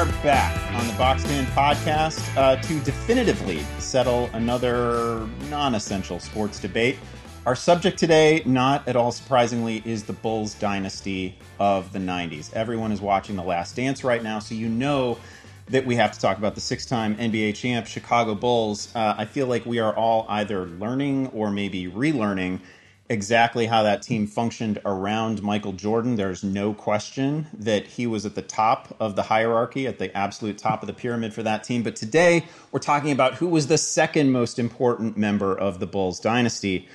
are 0.00 0.06
back 0.22 0.72
on 0.72 0.86
the 0.86 0.94
Boxed 0.94 1.28
In 1.28 1.44
podcast 1.46 2.34
uh, 2.34 2.56
to 2.56 2.80
definitively 2.80 3.58
settle 3.78 4.30
another 4.32 5.28
non 5.50 5.74
essential 5.74 6.18
sports 6.18 6.58
debate. 6.58 6.96
Our 7.44 7.54
subject 7.54 7.98
today, 7.98 8.42
not 8.46 8.88
at 8.88 8.96
all 8.96 9.12
surprisingly, 9.12 9.82
is 9.84 10.02
the 10.02 10.14
Bulls 10.14 10.54
dynasty 10.54 11.36
of 11.58 11.92
the 11.92 11.98
90s. 11.98 12.50
Everyone 12.54 12.92
is 12.92 13.02
watching 13.02 13.36
The 13.36 13.42
Last 13.42 13.76
Dance 13.76 14.02
right 14.02 14.22
now, 14.22 14.38
so 14.38 14.54
you 14.54 14.70
know 14.70 15.18
that 15.66 15.84
we 15.84 15.96
have 15.96 16.12
to 16.12 16.18
talk 16.18 16.38
about 16.38 16.54
the 16.54 16.62
six 16.62 16.86
time 16.86 17.14
NBA 17.16 17.54
champ 17.54 17.86
Chicago 17.86 18.34
Bulls. 18.34 18.90
Uh, 18.94 19.16
I 19.18 19.26
feel 19.26 19.48
like 19.48 19.66
we 19.66 19.80
are 19.80 19.94
all 19.94 20.24
either 20.30 20.64
learning 20.64 21.26
or 21.34 21.50
maybe 21.50 21.88
relearning 21.88 22.60
exactly 23.10 23.66
how 23.66 23.82
that 23.82 24.02
team 24.02 24.26
functioned 24.26 24.80
around 24.84 25.42
Michael 25.42 25.72
Jordan. 25.72 26.14
There's 26.14 26.44
no 26.44 26.72
question 26.72 27.48
that 27.52 27.86
he 27.86 28.06
was 28.06 28.24
at 28.24 28.36
the 28.36 28.42
top 28.42 28.96
of 29.00 29.16
the 29.16 29.24
hierarchy, 29.24 29.86
at 29.88 29.98
the 29.98 30.16
absolute 30.16 30.56
top 30.56 30.82
of 30.82 30.86
the 30.86 30.92
pyramid 30.92 31.34
for 31.34 31.42
that 31.42 31.64
team. 31.64 31.82
But 31.82 31.96
today, 31.96 32.46
we're 32.70 32.78
talking 32.78 33.10
about 33.10 33.34
who 33.34 33.48
was 33.48 33.66
the 33.66 33.78
second 33.78 34.30
most 34.30 34.60
important 34.60 35.18
member 35.18 35.52
of 35.52 35.80
the 35.80 35.86
Bulls 35.86 36.20
dynasty. 36.20 36.88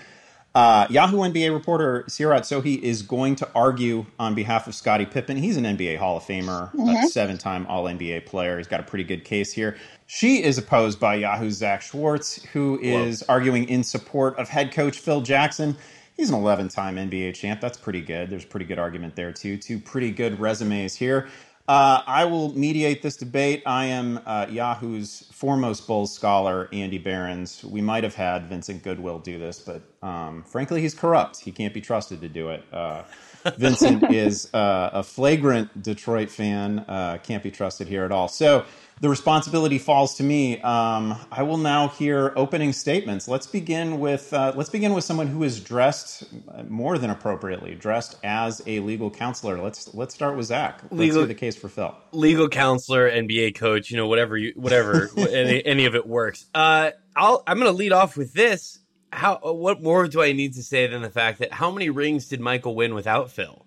Uh, 0.55 0.87
Yahoo 0.89 1.17
NBA 1.17 1.53
reporter 1.53 2.05
Seerat 2.07 2.43
Sohi 2.43 2.81
is 2.81 3.01
going 3.01 3.35
to 3.35 3.49
argue 3.53 4.05
on 4.17 4.35
behalf 4.35 4.67
of 4.67 4.73
Scottie 4.73 5.05
Pippen. 5.05 5.35
He's 5.35 5.57
an 5.57 5.65
NBA 5.65 5.97
Hall 5.97 6.15
of 6.15 6.23
Famer, 6.23 6.71
mm-hmm. 6.71 6.87
a 6.87 7.07
seven 7.09 7.37
time 7.37 7.67
All 7.67 7.83
NBA 7.83 8.25
player. 8.25 8.57
He's 8.57 8.67
got 8.67 8.79
a 8.79 8.83
pretty 8.83 9.03
good 9.03 9.25
case 9.25 9.51
here. 9.51 9.75
She 10.07 10.41
is 10.41 10.57
opposed 10.57 10.97
by 10.97 11.15
Yahoo's 11.15 11.55
Zach 11.57 11.81
Schwartz, 11.81 12.41
who 12.53 12.79
is 12.81 13.19
Whoa. 13.19 13.33
arguing 13.33 13.67
in 13.67 13.83
support 13.83 14.39
of 14.39 14.47
head 14.47 14.71
coach 14.71 14.97
Phil 14.97 15.19
Jackson. 15.19 15.75
He's 16.15 16.29
an 16.29 16.35
11 16.35 16.69
time 16.69 16.95
NBA 16.95 17.35
champ. 17.35 17.61
That's 17.61 17.77
pretty 17.77 18.01
good. 18.01 18.29
There's 18.29 18.43
a 18.43 18.47
pretty 18.47 18.65
good 18.65 18.79
argument 18.79 19.15
there, 19.15 19.31
too. 19.31 19.57
Two 19.57 19.79
pretty 19.79 20.11
good 20.11 20.39
resumes 20.39 20.95
here. 20.95 21.27
Uh, 21.67 22.03
I 22.05 22.25
will 22.25 22.55
mediate 22.55 23.01
this 23.01 23.17
debate. 23.17 23.63
I 23.65 23.85
am 23.85 24.19
uh, 24.27 24.45
Yahoo's 24.49 25.27
foremost 25.31 25.87
Bulls 25.87 26.13
scholar, 26.13 26.69
Andy 26.71 26.99
Behrens. 26.99 27.63
We 27.63 27.81
might 27.81 28.03
have 28.03 28.13
had 28.13 28.45
Vincent 28.45 28.83
Goodwill 28.83 29.17
do 29.17 29.39
this, 29.39 29.59
but 29.59 29.81
um, 30.07 30.43
frankly, 30.43 30.81
he's 30.81 30.93
corrupt. 30.93 31.39
He 31.39 31.51
can't 31.51 31.73
be 31.73 31.81
trusted 31.81 32.21
to 32.21 32.29
do 32.29 32.49
it. 32.49 32.63
Uh, 32.71 33.03
Vincent 33.57 34.11
is 34.11 34.53
uh, 34.53 34.91
a 34.93 35.03
flagrant 35.03 35.81
Detroit 35.81 36.29
fan, 36.29 36.79
uh, 36.87 37.17
can't 37.23 37.41
be 37.41 37.49
trusted 37.49 37.87
here 37.87 38.03
at 38.03 38.11
all. 38.11 38.27
So 38.27 38.65
the 39.01 39.09
responsibility 39.09 39.77
falls 39.77 40.15
to 40.15 40.23
me. 40.23 40.59
Um, 40.61 41.15
I 41.31 41.43
will 41.43 41.57
now 41.57 41.89
hear 41.89 42.31
opening 42.35 42.71
statements. 42.73 43.27
Let's 43.27 43.47
begin 43.47 43.99
with 43.99 44.33
uh, 44.33 44.53
let's 44.55 44.69
begin 44.69 44.93
with 44.93 45.03
someone 45.03 45.27
who 45.27 45.43
is 45.43 45.59
dressed 45.59 46.23
more 46.69 46.97
than 46.97 47.09
appropriately, 47.09 47.75
dressed 47.75 48.17
as 48.23 48.61
a 48.65 48.79
legal 48.79 49.11
counselor. 49.11 49.61
Let's 49.61 49.93
let's 49.93 50.15
start 50.15 50.37
with 50.37 50.47
Zach. 50.47 50.81
Let's 50.83 50.93
legal, 50.93 51.17
hear 51.19 51.27
the 51.27 51.35
case 51.35 51.55
for 51.55 51.67
Phil. 51.67 51.95
Legal 52.11 52.47
counselor, 52.47 53.09
NBA 53.09 53.55
coach, 53.55 53.91
you 53.91 53.97
know, 53.97 54.07
whatever 54.07 54.37
you 54.37 54.53
whatever 54.55 55.09
any, 55.17 55.65
any, 55.65 55.85
of 55.85 55.95
it 55.95 56.07
works. 56.07 56.45
Uh, 56.53 56.91
I'll 57.15 57.43
I'm 57.45 57.59
going 57.59 57.71
to 57.71 57.77
lead 57.77 57.91
off 57.91 58.15
with 58.15 58.33
this. 58.33 58.79
How 59.11 59.39
what 59.41 59.81
more 59.81 60.07
do 60.07 60.21
I 60.21 60.31
need 60.31 60.53
to 60.53 60.63
say 60.63 60.87
than 60.87 61.01
the 61.01 61.09
fact 61.09 61.39
that 61.39 61.51
how 61.51 61.71
many 61.71 61.89
rings 61.89 62.27
did 62.27 62.39
Michael 62.39 62.75
win 62.75 62.93
without 62.93 63.31
Phil? 63.31 63.64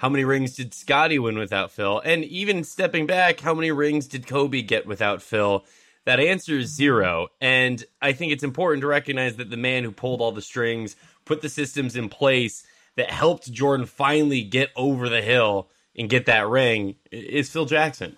How 0.00 0.08
many 0.08 0.24
rings 0.24 0.56
did 0.56 0.72
Scottie 0.72 1.18
win 1.18 1.36
without 1.36 1.70
Phil? 1.70 2.00
And 2.06 2.24
even 2.24 2.64
stepping 2.64 3.06
back, 3.06 3.40
how 3.40 3.52
many 3.52 3.70
rings 3.70 4.06
did 4.06 4.26
Kobe 4.26 4.62
get 4.62 4.86
without 4.86 5.20
Phil? 5.20 5.62
That 6.06 6.18
answer 6.18 6.56
is 6.56 6.74
zero. 6.74 7.28
And 7.38 7.84
I 8.00 8.12
think 8.12 8.32
it's 8.32 8.42
important 8.42 8.80
to 8.80 8.86
recognize 8.86 9.36
that 9.36 9.50
the 9.50 9.58
man 9.58 9.84
who 9.84 9.92
pulled 9.92 10.22
all 10.22 10.32
the 10.32 10.40
strings, 10.40 10.96
put 11.26 11.42
the 11.42 11.50
systems 11.50 11.96
in 11.96 12.08
place 12.08 12.66
that 12.96 13.10
helped 13.10 13.52
Jordan 13.52 13.84
finally 13.84 14.40
get 14.40 14.70
over 14.74 15.10
the 15.10 15.20
hill 15.20 15.68
and 15.94 16.08
get 16.08 16.24
that 16.24 16.48
ring 16.48 16.94
is 17.12 17.50
Phil 17.50 17.66
Jackson. 17.66 18.16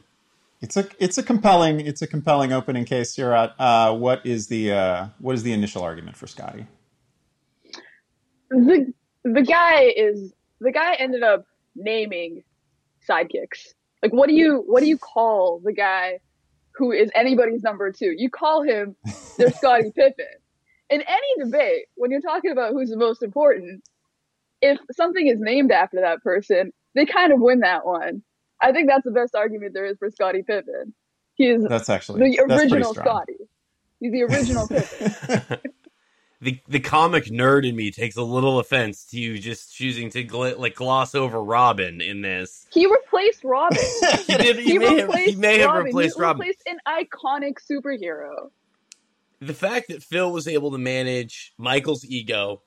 It's 0.60 0.76
a 0.76 0.86
it's 1.00 1.18
a 1.18 1.22
compelling 1.24 1.80
it's 1.80 2.00
a 2.00 2.06
compelling 2.06 2.52
opening 2.52 2.84
case 2.84 3.16
here. 3.16 3.34
Uh, 3.34 3.92
what 3.92 4.24
is 4.24 4.46
the 4.46 4.70
uh, 4.70 5.06
what 5.18 5.34
is 5.34 5.42
the 5.42 5.52
initial 5.52 5.82
argument 5.82 6.16
for 6.16 6.28
Scottie? 6.28 6.68
The 8.50 8.94
the 9.24 9.42
guy 9.42 9.92
is 9.96 10.32
the 10.60 10.70
guy 10.70 10.94
ended 10.94 11.24
up 11.24 11.46
naming 11.74 12.42
sidekicks. 13.08 13.74
Like, 14.02 14.12
what 14.12 14.28
do 14.28 14.34
you 14.34 14.62
what 14.66 14.80
do 14.80 14.86
you 14.86 14.98
call 15.14 15.60
the 15.64 15.72
guy 15.72 16.18
who 16.74 16.92
is 16.92 17.10
anybody's 17.14 17.62
number 17.62 17.92
two? 17.92 18.14
You 18.16 18.30
call 18.30 18.62
him 18.62 18.96
their 19.38 19.52
Scottie 19.52 19.92
Pippen. 19.94 20.26
In 20.90 21.02
any 21.02 21.44
debate, 21.44 21.86
when 21.94 22.10
you're 22.10 22.20
talking 22.20 22.50
about 22.50 22.72
who's 22.72 22.90
the 22.90 22.98
most 22.98 23.22
important, 23.22 23.82
if 24.60 24.78
something 24.92 25.26
is 25.26 25.38
named 25.40 25.72
after 25.72 26.00
that 26.02 26.22
person, 26.22 26.72
they 26.94 27.06
kind 27.06 27.32
of 27.32 27.40
win 27.40 27.60
that 27.60 27.86
one. 27.86 28.22
I 28.60 28.72
think 28.72 28.88
that's 28.88 29.04
the 29.04 29.10
best 29.10 29.34
argument 29.34 29.74
there 29.74 29.86
is 29.86 29.96
for 29.98 30.10
Scottie 30.10 30.42
Pippen. 30.42 30.94
He 31.34 31.46
is 31.46 31.64
that's 31.66 31.88
actually 31.88 32.30
the 32.30 32.40
original 32.40 32.94
Scottie. 32.94 33.48
He's 34.00 34.12
the 34.12 34.22
original 34.22 34.68
Pippen. 34.68 35.58
The 36.42 36.58
the 36.66 36.80
comic 36.80 37.26
nerd 37.26 37.64
in 37.64 37.76
me 37.76 37.92
takes 37.92 38.16
a 38.16 38.22
little 38.22 38.58
offense 38.58 39.04
to 39.06 39.20
you 39.20 39.38
just 39.38 39.72
choosing 39.72 40.10
to 40.10 40.24
gl- 40.24 40.58
like 40.58 40.74
gloss 40.74 41.14
over 41.14 41.40
Robin 41.40 42.00
in 42.00 42.20
this. 42.20 42.66
He 42.72 42.84
replaced 42.84 43.44
Robin. 43.44 43.78
he, 44.26 44.34
did, 44.34 44.56
he, 44.56 44.72
he, 44.72 44.78
may 44.78 45.00
have, 45.00 45.14
he 45.14 45.36
may 45.36 45.58
have 45.60 45.68
Robin. 45.68 45.84
replaced 45.84 46.16
he 46.16 46.22
Robin. 46.22 46.40
Replaced 46.40 46.62
an 46.66 46.78
iconic 46.88 47.58
superhero. 47.70 48.50
The 49.40 49.54
fact 49.54 49.86
that 49.88 50.02
Phil 50.02 50.32
was 50.32 50.48
able 50.48 50.72
to 50.72 50.78
manage 50.78 51.52
Michael's 51.58 52.04
ego, 52.04 52.62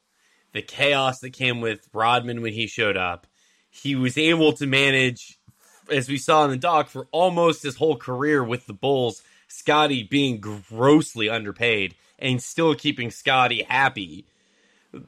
the 0.54 0.62
chaos 0.62 1.20
that 1.20 1.32
came 1.34 1.60
with 1.60 1.90
Rodman 1.92 2.42
when 2.42 2.54
he 2.54 2.68
showed 2.68 2.96
up, 2.96 3.28
he 3.70 3.94
was 3.94 4.18
able 4.18 4.54
to 4.54 4.66
manage, 4.66 5.38
as 5.92 6.08
we 6.08 6.18
saw 6.18 6.46
in 6.46 6.52
the 6.52 6.58
doc, 6.58 6.88
for 6.88 7.10
almost 7.12 7.64
his 7.64 7.76
whole 7.76 7.98
career 7.98 8.42
with 8.42 8.68
the 8.68 8.74
Bulls. 8.74 9.22
Scottie 9.50 10.04
being 10.04 10.40
grossly 10.40 11.30
underpaid 11.30 11.96
and 12.20 12.42
still 12.42 12.76
keeping 12.76 13.12
Scottie 13.12 13.64
happy. 13.64 14.26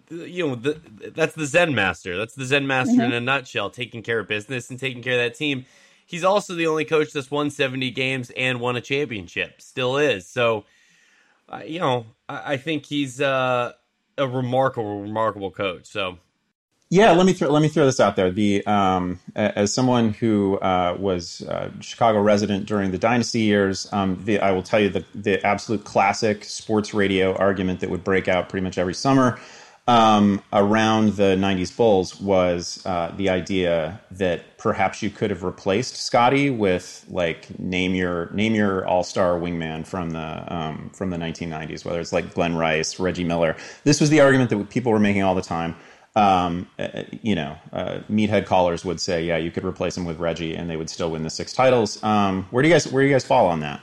You 0.10 0.48
know, 0.48 0.56
the, 0.56 0.80
that's 1.16 1.36
the 1.36 1.46
Zen 1.46 1.74
master. 1.74 2.18
That's 2.18 2.36
the 2.36 2.46
Zen 2.46 2.68
master 2.68 2.94
mm-hmm. 2.94 3.02
in 3.02 3.14
a 3.14 3.22
nutshell, 3.22 3.70
taking 3.70 4.04
care 4.04 4.20
of 4.20 4.28
business 4.28 4.70
and 4.70 4.80
taking 4.80 5.02
care 5.02 5.14
of 5.14 5.20
that 5.20 5.38
team. 5.38 5.66
He's 6.06 6.24
also 6.24 6.56
the 6.56 6.68
only 6.68 6.86
coach 6.86 7.12
that's 7.12 7.32
won 7.32 7.50
70 7.50 7.92
games 7.92 8.32
and 8.36 8.60
won 8.60 8.76
a 8.76 8.82
championship. 8.82 9.62
Still 9.62 9.98
is. 9.98 10.28
So, 10.28 10.66
uh, 11.50 11.62
you 11.66 11.80
know, 11.80 12.06
I, 12.28 12.54
I 12.54 12.58
think 12.58 12.86
he's 12.86 13.22
uh, 13.22 13.74
a 14.18 14.28
remarkable, 14.28 15.02
remarkable 15.02 15.52
coach. 15.52 15.86
So, 15.86 16.18
yeah, 16.90 17.12
let 17.12 17.26
me 17.26 17.34
throw, 17.34 17.50
let 17.50 17.62
me 17.62 17.68
throw 17.68 17.86
this 17.86 18.00
out 18.00 18.16
there. 18.16 18.32
The 18.32 18.66
um, 18.66 19.20
as 19.36 19.74
someone 19.74 20.14
who 20.14 20.58
uh, 20.60 20.96
was 20.98 21.42
a 21.42 21.72
Chicago 21.82 22.22
resident 22.22 22.66
during 22.66 22.92
the 22.92 22.98
dynasty 22.98 23.42
years, 23.42 23.92
um, 23.92 24.22
the, 24.24 24.40
I 24.40 24.52
will 24.52 24.64
tell 24.64 24.80
you 24.80 24.90
the 24.90 25.04
the 25.14 25.46
absolute 25.46 25.84
classic 25.84 26.46
sports 26.46 26.94
radio 26.94 27.36
argument 27.36 27.82
that 27.82 27.90
would 27.90 28.06
break 28.06 28.30
out 28.30 28.48
pretty 28.48 28.64
much 28.64 28.78
every 28.78 28.94
summer 28.94 29.38
um, 29.88 30.42
around 30.54 31.14
the 31.14 31.36
'90s 31.36 31.76
Bulls 31.76 32.20
was 32.22 32.86
uh, 32.86 33.14
the 33.18 33.30
idea 33.30 34.00
that 34.12 34.58
perhaps 34.58 35.02
you 35.02 35.10
could 35.10 35.30
have 35.30 35.44
replaced 35.44 35.96
Scottie 35.96 36.50
with 36.50 37.06
like 37.10 37.58
name 37.60 37.96
your 37.96 38.30
name 38.32 38.54
your 38.56 38.86
All 38.86 39.04
Star 39.04 39.40
wingman 39.40 39.86
from 39.86 40.12
the 40.12 40.54
um, 40.54 40.90
from 40.94 41.10
the 41.10 41.18
1990s, 41.18 41.84
whether 41.86 42.00
it's 42.00 42.14
like 42.14 42.34
Glen 42.34 42.56
Rice, 42.56 43.00
Reggie 43.00 43.24
Miller. 43.24 43.56
This 43.84 44.02
was 44.02 44.10
the 44.10 44.20
argument 44.20 44.50
that 44.50 44.70
people 44.70 44.92
were 44.92 45.00
making 45.00 45.24
all 45.24 45.36
the 45.36 45.42
time 45.42 45.76
um, 46.18 46.68
uh, 46.80 47.04
you 47.22 47.36
know, 47.36 47.56
uh, 47.72 48.00
meathead 48.10 48.48
callers 48.48 48.84
would 48.84 49.00
say, 49.00 49.24
yeah, 49.24 49.38
you 49.38 49.52
could 49.52 49.64
replace 49.64 49.96
him 49.96 50.04
with 50.04 50.18
Reggie, 50.18 50.56
and 50.56 50.68
they 50.68 50.76
would 50.76 50.90
still 50.90 51.12
win 51.12 51.22
the 51.22 51.30
six 51.30 51.54
titles. 51.54 52.02
Um, 52.04 52.48
where 52.50 52.64
do 52.64 52.70
you 52.70 52.74
guys 52.74 52.92
where 52.92 53.04
do 53.04 53.08
you 53.08 53.14
guys 53.14 53.24
fall 53.24 53.46
on 53.46 53.60
that? 53.60 53.82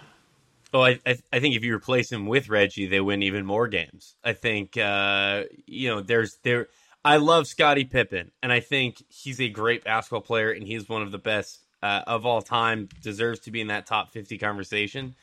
Oh, 0.72 0.82
I, 0.82 0.98
I, 1.06 1.38
think 1.38 1.54
if 1.54 1.62
you 1.62 1.72
replace 1.72 2.10
him 2.10 2.26
with 2.26 2.48
Reggie, 2.48 2.86
they 2.88 3.00
win 3.00 3.22
even 3.22 3.46
more 3.46 3.68
games. 3.68 4.16
I 4.24 4.32
think 4.32 4.76
uh, 4.76 5.44
you 5.66 5.88
know 5.88 6.00
there's 6.02 6.38
there. 6.42 6.66
I 7.04 7.18
love 7.18 7.46
Scottie 7.46 7.84
Pippen, 7.84 8.32
and 8.42 8.50
I 8.50 8.58
think 8.58 9.04
he's 9.08 9.40
a 9.40 9.48
great 9.48 9.84
basketball 9.84 10.22
player, 10.22 10.50
and 10.50 10.66
he's 10.66 10.88
one 10.88 11.02
of 11.02 11.12
the 11.12 11.18
best 11.18 11.60
uh, 11.82 12.02
of 12.08 12.26
all 12.26 12.42
time. 12.42 12.88
Deserves 13.00 13.38
to 13.40 13.52
be 13.52 13.60
in 13.60 13.68
that 13.68 13.86
top 13.86 14.10
fifty 14.10 14.38
conversation. 14.38 15.14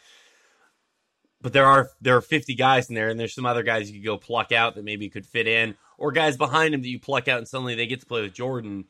But 1.42 1.52
there 1.52 1.66
are 1.66 1.90
there 2.00 2.16
are 2.16 2.22
fifty 2.22 2.56
guys 2.56 2.88
in 2.88 2.96
there, 2.96 3.10
and 3.10 3.20
there's 3.20 3.36
some 3.36 3.46
other 3.46 3.64
guys 3.64 3.92
you 3.92 4.00
could 4.00 4.06
go 4.06 4.18
pluck 4.18 4.54
out 4.54 4.76
that 4.76 4.86
maybe 4.86 5.10
could 5.10 5.26
fit 5.26 5.48
in 5.48 5.76
or 6.02 6.12
guys 6.12 6.36
behind 6.36 6.74
him 6.74 6.82
that 6.82 6.90
you 6.90 7.00
pluck 7.00 7.28
out 7.28 7.38
and 7.38 7.48
suddenly 7.48 7.76
they 7.76 7.86
get 7.86 8.00
to 8.00 8.08
play 8.08 8.24
with 8.24 8.34
Jordan. 8.34 8.86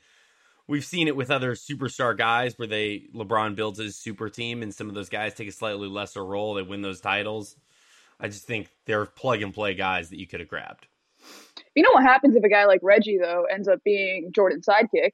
We've 0.68 0.86
seen 0.86 1.10
it 1.10 1.16
with 1.16 1.30
other 1.30 1.56
superstar 1.56 2.18
guys 2.18 2.58
where 2.58 2.70
they 2.70 3.10
LeBron 3.14 3.56
builds 3.56 3.80
his 3.80 3.98
super 3.98 4.30
team 4.30 4.64
and 4.64 4.74
some 4.74 4.88
of 4.88 4.96
those 4.96 5.10
guys 5.10 5.34
take 5.34 5.50
a 5.50 5.52
slightly 5.52 5.90
lesser 5.90 6.24
role. 6.24 6.54
They 6.54 6.62
win 6.62 6.82
those 6.82 7.02
titles. 7.02 7.58
I 8.18 8.30
just 8.30 8.48
think 8.48 8.70
they're 8.86 9.06
plug 9.06 9.42
and 9.42 9.54
play 9.54 9.74
guys 9.74 10.10
that 10.10 10.20
you 10.20 10.26
could 10.26 10.40
have 10.40 10.48
grabbed. 10.48 10.88
You 11.76 11.84
know 11.84 11.90
what 11.92 12.04
happens 12.04 12.38
if 12.38 12.46
a 12.46 12.50
guy 12.50 12.66
like 12.66 12.80
Reggie 12.82 13.18
though 13.22 13.44
ends 13.52 13.68
up 13.68 13.84
being 13.84 14.32
Jordan's 14.34 14.66
sidekick? 14.66 15.12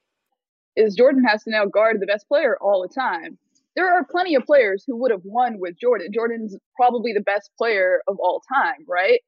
Is 0.76 0.94
Jordan 0.94 1.24
has 1.24 1.42
to 1.44 1.50
now 1.50 1.66
guard 1.66 2.00
the 2.00 2.06
best 2.06 2.28
player 2.28 2.56
all 2.60 2.82
the 2.82 2.94
time. 2.94 3.38
There 3.74 3.92
are 3.92 4.04
plenty 4.04 4.36
of 4.36 4.44
players 4.44 4.84
who 4.86 4.96
would 4.98 5.10
have 5.10 5.24
won 5.24 5.58
with 5.58 5.76
Jordan. 5.80 6.12
Jordan's 6.14 6.56
probably 6.76 7.12
the 7.12 7.20
best 7.20 7.50
player 7.58 8.02
of 8.06 8.18
all 8.20 8.40
time, 8.54 8.84
right? 8.86 9.20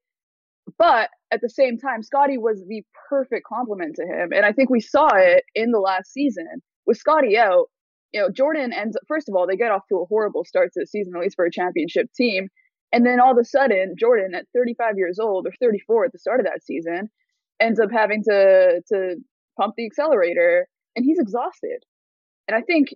But 0.78 1.10
at 1.30 1.40
the 1.40 1.48
same 1.48 1.78
time, 1.78 2.02
Scottie 2.02 2.38
was 2.38 2.64
the 2.66 2.82
perfect 3.08 3.46
complement 3.46 3.96
to 3.96 4.02
him. 4.02 4.32
And 4.34 4.44
I 4.44 4.52
think 4.52 4.70
we 4.70 4.80
saw 4.80 5.08
it 5.14 5.44
in 5.54 5.70
the 5.70 5.78
last 5.78 6.12
season. 6.12 6.62
With 6.86 6.98
Scottie 6.98 7.38
out, 7.38 7.66
you 8.12 8.20
know, 8.20 8.30
Jordan 8.30 8.72
ends 8.72 8.96
up, 8.96 9.02
first 9.06 9.28
of 9.28 9.34
all, 9.34 9.46
they 9.46 9.56
get 9.56 9.70
off 9.70 9.86
to 9.88 9.98
a 9.98 10.06
horrible 10.06 10.44
start 10.44 10.72
to 10.74 10.80
the 10.80 10.86
season, 10.86 11.14
at 11.14 11.22
least 11.22 11.36
for 11.36 11.44
a 11.44 11.50
championship 11.50 12.10
team. 12.14 12.48
And 12.92 13.06
then 13.06 13.20
all 13.20 13.32
of 13.32 13.38
a 13.38 13.44
sudden, 13.44 13.94
Jordan 13.98 14.34
at 14.34 14.46
35 14.54 14.96
years 14.96 15.18
old 15.18 15.46
or 15.46 15.52
34 15.60 16.06
at 16.06 16.12
the 16.12 16.18
start 16.18 16.40
of 16.40 16.46
that 16.46 16.64
season 16.64 17.08
ends 17.60 17.78
up 17.78 17.90
having 17.92 18.22
to, 18.24 18.82
to 18.88 19.16
pump 19.58 19.74
the 19.76 19.86
accelerator 19.86 20.66
and 20.96 21.04
he's 21.04 21.20
exhausted. 21.20 21.84
And 22.48 22.56
I 22.56 22.62
think 22.62 22.88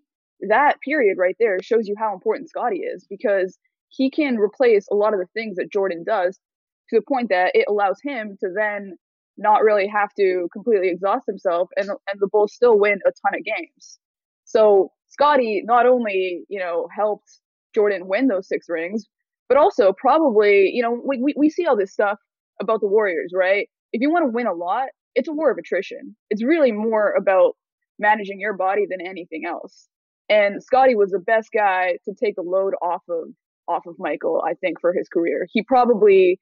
that 0.48 0.80
period 0.80 1.16
right 1.18 1.36
there 1.38 1.58
shows 1.62 1.86
you 1.86 1.94
how 1.96 2.12
important 2.12 2.48
Scottie 2.48 2.80
is 2.80 3.06
because 3.08 3.56
he 3.88 4.10
can 4.10 4.36
replace 4.36 4.88
a 4.90 4.96
lot 4.96 5.14
of 5.14 5.20
the 5.20 5.28
things 5.32 5.56
that 5.56 5.70
Jordan 5.72 6.02
does 6.04 6.40
to 6.90 6.96
the 6.96 7.04
point 7.06 7.28
that 7.30 7.52
it 7.54 7.66
allows 7.68 7.98
him 8.02 8.36
to 8.40 8.48
then 8.54 8.96
not 9.36 9.62
really 9.62 9.88
have 9.88 10.10
to 10.18 10.48
completely 10.52 10.88
exhaust 10.88 11.26
himself 11.26 11.68
and 11.76 11.88
and 11.88 12.20
the 12.20 12.28
Bulls 12.30 12.54
still 12.54 12.78
win 12.78 12.98
a 13.06 13.10
ton 13.10 13.38
of 13.38 13.44
games. 13.44 13.98
So 14.44 14.92
Scottie 15.08 15.62
not 15.64 15.86
only, 15.86 16.44
you 16.48 16.60
know, 16.60 16.88
helped 16.94 17.28
Jordan 17.74 18.06
win 18.06 18.28
those 18.28 18.48
six 18.48 18.66
rings, 18.68 19.06
but 19.48 19.58
also 19.58 19.92
probably, 19.92 20.70
you 20.72 20.82
know, 20.82 21.00
we, 21.06 21.20
we, 21.20 21.34
we 21.36 21.50
see 21.50 21.66
all 21.66 21.76
this 21.76 21.92
stuff 21.92 22.18
about 22.60 22.80
the 22.80 22.86
Warriors, 22.86 23.32
right? 23.34 23.68
If 23.92 24.00
you 24.00 24.10
want 24.10 24.24
to 24.24 24.30
win 24.30 24.46
a 24.46 24.52
lot, 24.52 24.88
it's 25.14 25.28
a 25.28 25.32
war 25.32 25.50
of 25.50 25.58
attrition. 25.58 26.16
It's 26.30 26.44
really 26.44 26.72
more 26.72 27.12
about 27.12 27.56
managing 27.98 28.40
your 28.40 28.54
body 28.54 28.86
than 28.88 29.00
anything 29.00 29.44
else. 29.46 29.88
And 30.28 30.62
Scottie 30.62 30.94
was 30.94 31.10
the 31.10 31.18
best 31.18 31.50
guy 31.52 31.98
to 32.04 32.14
take 32.14 32.36
the 32.36 32.42
load 32.42 32.74
off 32.82 33.02
of 33.08 33.28
off 33.66 33.86
of 33.86 33.94
Michael, 33.98 34.42
I 34.46 34.54
think, 34.54 34.80
for 34.80 34.92
his 34.92 35.08
career. 35.08 35.46
He 35.50 35.62
probably, 35.62 36.38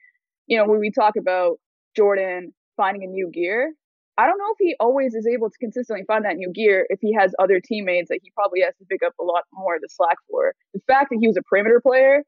you 0.46 0.56
know, 0.56 0.66
when 0.66 0.80
we 0.80 0.90
talk 0.90 1.14
about 1.16 1.58
Jordan 1.96 2.52
finding 2.76 3.04
a 3.04 3.06
new 3.06 3.30
gear, 3.32 3.72
I 4.18 4.26
don't 4.26 4.38
know 4.38 4.48
if 4.50 4.58
he 4.58 4.76
always 4.78 5.14
is 5.14 5.26
able 5.26 5.48
to 5.48 5.58
consistently 5.58 6.04
find 6.06 6.24
that 6.24 6.36
new 6.36 6.52
gear 6.52 6.86
if 6.90 7.00
he 7.00 7.14
has 7.14 7.34
other 7.38 7.60
teammates 7.60 8.08
that 8.08 8.20
he 8.22 8.30
probably 8.34 8.60
has 8.60 8.74
to 8.78 8.84
pick 8.84 9.02
up 9.02 9.14
a 9.20 9.24
lot 9.24 9.44
more 9.52 9.76
of 9.76 9.80
the 9.80 9.88
slack 9.90 10.16
for. 10.30 10.54
The 10.74 10.80
fact 10.86 11.10
that 11.10 11.18
he 11.20 11.26
was 11.26 11.36
a 11.36 11.42
perimeter 11.42 11.80
player 11.80 12.22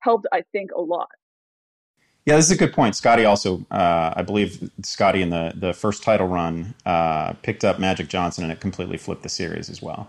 helped, 0.00 0.26
I 0.32 0.42
think, 0.52 0.70
a 0.72 0.80
lot. 0.80 1.08
Yeah, 2.26 2.36
this 2.36 2.46
is 2.46 2.52
a 2.52 2.56
good 2.56 2.72
point. 2.72 2.96
Scottie 2.96 3.24
also, 3.24 3.64
uh, 3.70 4.12
I 4.16 4.22
believe 4.22 4.70
Scottie 4.82 5.22
in 5.22 5.30
the, 5.30 5.52
the 5.54 5.72
first 5.72 6.02
title 6.02 6.26
run 6.26 6.74
uh, 6.84 7.34
picked 7.42 7.64
up 7.64 7.78
Magic 7.78 8.08
Johnson 8.08 8.42
and 8.42 8.52
it 8.52 8.60
completely 8.60 8.96
flipped 8.96 9.22
the 9.22 9.28
series 9.28 9.70
as 9.70 9.80
well. 9.80 10.08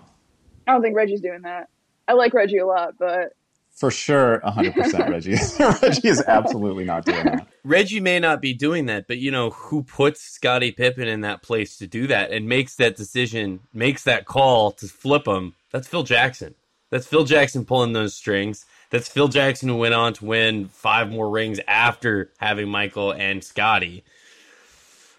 I 0.67 0.73
don't 0.73 0.81
think 0.81 0.95
Reggie's 0.95 1.21
doing 1.21 1.41
that. 1.43 1.69
I 2.07 2.13
like 2.13 2.33
Reggie 2.33 2.57
a 2.57 2.65
lot, 2.65 2.93
but 2.97 3.33
for 3.77 3.91
sure 3.91 4.41
100% 4.44 5.09
Reggie. 5.09 5.38
Reggie 5.88 6.07
is 6.07 6.21
absolutely 6.27 6.83
not 6.83 7.06
doing 7.06 7.24
that. 7.25 7.47
Reggie 7.63 8.00
may 8.00 8.19
not 8.19 8.41
be 8.41 8.53
doing 8.53 8.88
that, 8.88 9.07
but 9.07 9.19
you 9.19 9.29
know, 9.29 9.51
who 9.51 9.83
puts 9.83 10.21
Scottie 10.21 10.71
Pippen 10.71 11.07
in 11.07 11.21
that 11.21 11.44
place 11.44 11.77
to 11.77 11.88
do 11.88 12.07
that 12.07 12.31
and 12.31 12.50
makes 12.50 12.75
that 12.75 12.95
decision, 12.95 13.59
makes 13.74 14.03
that 14.03 14.25
call 14.25 14.71
to 14.71 14.88
flip 14.88 15.27
him? 15.27 15.53
That's 15.71 15.88
Phil 15.88 16.03
Jackson. 16.03 16.56
That's 16.89 17.06
Phil 17.06 17.24
Jackson 17.24 17.65
pulling 17.65 17.94
those 17.94 18.15
strings. 18.15 18.65
That's 18.89 19.07
Phil 19.07 19.27
Jackson 19.27 19.69
who 19.69 19.77
went 19.77 19.94
on 19.94 20.13
to 20.13 20.25
win 20.25 20.69
five 20.69 21.12
more 21.12 21.29
rings 21.29 21.59
after 21.68 22.31
having 22.39 22.69
Michael 22.69 23.12
and 23.12 23.44
Scottie. 23.44 24.03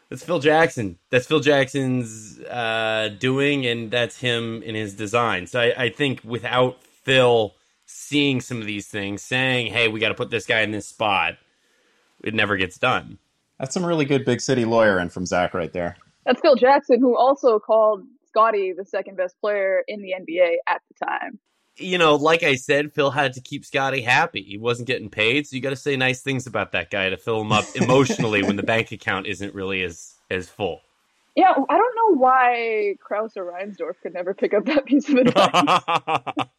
That's 0.08 0.25
Phil 0.25 0.40
Jackson. 0.40 0.99
That's 1.10 1.26
Phil 1.26 1.40
Jackson's 1.40 2.40
uh, 2.40 3.10
doing, 3.19 3.66
and 3.66 3.90
that's 3.90 4.19
him 4.19 4.62
in 4.62 4.75
his 4.75 4.94
design. 4.94 5.46
So 5.46 5.60
I, 5.60 5.84
I 5.84 5.88
think 5.90 6.22
without 6.25 6.82
Phil 6.82 7.55
seeing 7.88 8.40
some 8.40 8.61
of 8.61 8.67
these 8.67 8.87
things, 8.87 9.23
saying, 9.23 9.73
"Hey, 9.73 9.88
we 9.88 9.99
got 9.99 10.11
to 10.11 10.14
put 10.14 10.31
this 10.31 10.46
guy 10.46 10.61
in 10.61 10.70
this 10.70 10.87
spot," 10.87 11.38
it 12.23 12.35
never 12.35 12.56
gets 12.56 12.79
done. 12.79 13.19
That's 13.58 13.75
some 13.75 13.85
really 13.85 14.05
good 14.05 14.25
big 14.25 14.40
city 14.40 14.64
lawyering 14.64 15.08
from 15.08 15.26
Zach 15.26 15.55
right 15.55 15.73
there. 15.73 15.96
That's 16.25 16.40
Phil 16.40 16.56
Jackson, 16.56 17.00
who 17.00 17.17
also 17.17 17.58
called 17.58 18.05
Scottie 18.26 18.73
the 18.76 18.85
second 18.85 19.17
best 19.17 19.40
player 19.40 19.82
in 19.88 20.02
the 20.02 20.12
NBA 20.12 20.56
at 20.67 20.82
the 20.88 21.06
time. 21.06 21.38
You 21.76 21.96
know, 21.96 22.17
like 22.17 22.43
I 22.43 22.56
said, 22.56 22.93
Phil 22.93 23.11
had 23.11 23.32
to 23.35 23.40
keep 23.40 23.64
Scottie 23.64 24.02
happy. 24.02 24.43
He 24.43 24.58
wasn't 24.58 24.88
getting 24.88 25.11
paid, 25.11 25.46
so 25.46 25.56
you 25.56 25.62
got 25.62 25.70
to 25.70 25.76
say 25.76 25.96
nice 25.96 26.23
things 26.23 26.46
about 26.46 26.73
that 26.73 26.91
guy 26.91 27.08
to 27.08 27.17
fill 27.17 27.41
him 27.41 27.52
up 27.52 27.64
emotionally 27.75 28.43
when 28.43 28.56
the 28.56 28.62
bank 28.62 28.93
account 28.93 29.26
isn't 29.26 29.55
really 29.55 29.82
as 29.82 30.14
as 30.31 30.49
full. 30.49 30.82
Yeah, 31.34 31.52
I 31.52 31.79
don't 31.79 31.96
know 31.96 32.20
why 32.20 32.96
Krause 33.00 33.37
or 33.37 33.52
Reinsdorf 33.52 34.00
could 34.02 34.12
never 34.12 34.34
pick 34.34 34.55
up 34.55 34.64
that 34.67 34.87
piece 34.87 35.08
of 35.08 35.17
advice. 35.17 36.49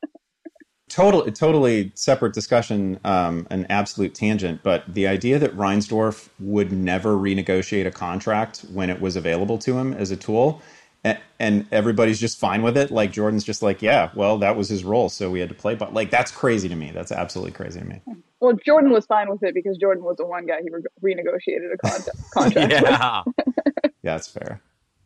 Total, 0.89 1.31
totally 1.31 1.91
separate 1.93 2.33
discussion, 2.33 2.99
um, 3.05 3.47
an 3.51 3.67
absolute 3.69 4.15
tangent. 4.15 4.61
But 4.63 4.91
the 4.91 5.07
idea 5.07 5.37
that 5.39 5.55
Reinsdorf 5.55 6.29
would 6.39 6.71
never 6.71 7.15
renegotiate 7.15 7.85
a 7.85 7.91
contract 7.91 8.65
when 8.73 8.89
it 8.89 8.99
was 8.99 9.15
available 9.15 9.57
to 9.59 9.77
him 9.77 9.93
as 9.93 10.09
a 10.11 10.17
tool, 10.17 10.61
and, 11.03 11.19
and 11.39 11.67
everybody's 11.71 12.19
just 12.19 12.39
fine 12.39 12.63
with 12.63 12.75
it. 12.75 12.89
Like 12.91 13.11
Jordan's 13.11 13.43
just 13.43 13.61
like, 13.61 13.81
yeah, 13.81 14.09
well, 14.15 14.39
that 14.39 14.57
was 14.57 14.67
his 14.67 14.83
role, 14.83 15.09
so 15.09 15.29
we 15.29 15.39
had 15.39 15.49
to 15.49 15.55
play. 15.55 15.75
But 15.75 15.93
like, 15.93 16.09
that's 16.09 16.31
crazy 16.31 16.67
to 16.67 16.75
me. 16.75 16.91
That's 16.91 17.11
absolutely 17.11 17.51
crazy 17.51 17.79
to 17.79 17.85
me. 17.85 18.01
Well, 18.39 18.57
Jordan 18.65 18.91
was 18.91 19.05
fine 19.05 19.29
with 19.29 19.43
it 19.43 19.53
because 19.53 19.77
Jordan 19.77 20.03
was 20.03 20.17
the 20.17 20.25
one 20.25 20.45
guy 20.45 20.59
he 20.63 20.69
re- 20.69 21.15
renegotiated 21.15 21.73
a 21.73 21.77
con- 21.77 22.01
contract. 22.33 22.71
yeah, 22.71 23.23
yeah, 23.45 23.91
that's 24.01 24.27
fair 24.27 24.61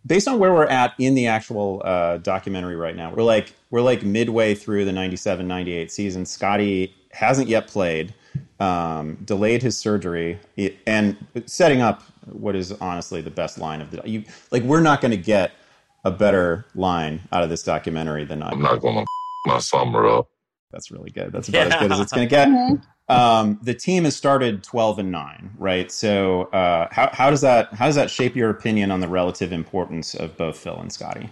based 0.06 0.28
on 0.28 0.40
where 0.40 0.54
we're 0.54 0.66
at 0.66 0.94
in 1.00 1.16
the 1.16 1.28
actual 1.28 1.82
uh, 1.86 2.18
documentary 2.18 2.76
right 2.76 2.96
now, 2.96 3.14
we're 3.14 3.24
like 3.24 3.54
we're 3.70 3.82
like 3.82 4.04
midway 4.04 4.54
through 4.56 4.86
the 4.86 4.92
97-98 4.92 5.90
season. 5.90 6.26
Scottie 6.26 6.94
hasn't 7.12 7.48
yet 7.48 7.68
played, 7.68 8.14
um, 8.60 9.18
delayed 9.24 9.62
his 9.62 9.78
surgery, 9.78 10.40
and 10.86 11.18
setting 11.46 11.82
up 11.82 12.04
what 12.26 12.56
is 12.56 12.72
honestly 12.74 13.22
the 13.22 13.32
best 13.32 13.58
line 13.58 13.82
of 13.82 13.92
the 13.92 14.02
you 14.06 14.24
like. 14.52 14.64
We're 14.64 14.82
not 14.82 15.02
going 15.02 15.12
to 15.12 15.18
get 15.18 15.52
a 16.06 16.12
better 16.12 16.66
line 16.76 17.22
out 17.32 17.44
of 17.44 17.50
this 17.50 17.64
documentary 17.64 18.26
than 18.26 18.44
I'm 18.44 18.62
not 18.62 18.82
going 18.82 18.98
to 18.98 19.06
my 19.46 19.60
summer 19.60 20.08
up. 20.08 20.30
That's 20.72 20.92
really 20.92 21.12
good. 21.12 21.32
That's 21.32 21.50
about 21.50 21.68
yeah. 21.68 21.76
as 21.76 21.82
good 21.82 21.92
as 21.92 22.00
it's 22.00 22.12
going 22.12 22.28
to 22.30 22.30
get. 22.30 22.48
Mm-hmm. 22.48 22.84
Um, 23.10 23.60
the 23.62 23.74
team 23.74 24.06
has 24.06 24.16
started 24.16 24.64
twelve 24.64 24.98
and 24.98 25.12
nine, 25.12 25.52
right? 25.58 25.92
So 25.92 26.44
uh, 26.46 26.88
how 26.92 27.10
how 27.12 27.30
does 27.30 27.42
that 27.42 27.74
how 27.74 27.86
does 27.86 27.96
that 27.96 28.10
shape 28.10 28.36
your 28.36 28.50
opinion 28.50 28.92
on 28.92 29.02
the 29.02 29.08
relative 29.10 29.52
importance 29.52 30.16
of 30.16 30.38
both 30.38 30.58
Phil 30.58 30.80
and 30.80 30.92
Scottie 30.92 31.30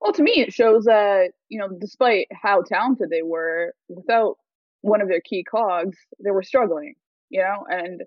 Well, 0.00 0.12
to 0.12 0.22
me, 0.22 0.32
it 0.36 0.52
shows 0.52 0.84
that 0.84 1.32
you 1.48 1.58
know, 1.58 1.68
despite 1.80 2.28
how 2.32 2.62
talented 2.62 3.10
they 3.10 3.22
were, 3.22 3.74
without 3.88 4.36
one 4.82 5.00
of 5.00 5.08
their 5.08 5.20
key 5.20 5.44
cogs, 5.44 5.98
they 6.22 6.30
were 6.30 6.44
struggling. 6.44 6.94
You 7.30 7.42
know, 7.42 7.66
and 7.68 8.02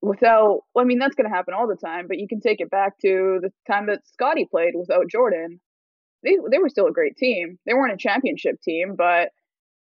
without, 0.00 0.62
I 0.76 0.84
mean, 0.84 0.98
that's 0.98 1.14
going 1.14 1.28
to 1.30 1.36
happen 1.36 1.54
all 1.54 1.68
the 1.68 1.76
time. 1.76 2.08
But 2.08 2.18
you 2.18 2.28
can 2.28 2.40
take 2.40 2.60
it 2.60 2.70
back 2.70 2.98
to 3.00 3.40
the 3.42 3.52
time 3.70 3.86
that 3.86 4.06
Scottie 4.08 4.46
played 4.50 4.74
without 4.74 5.08
Jordan. 5.10 5.60
They 6.24 6.38
they 6.50 6.58
were 6.58 6.70
still 6.70 6.86
a 6.86 6.92
great 6.92 7.16
team. 7.16 7.58
They 7.66 7.74
weren't 7.74 7.94
a 7.94 7.98
championship 7.98 8.60
team, 8.62 8.96
but 8.96 9.30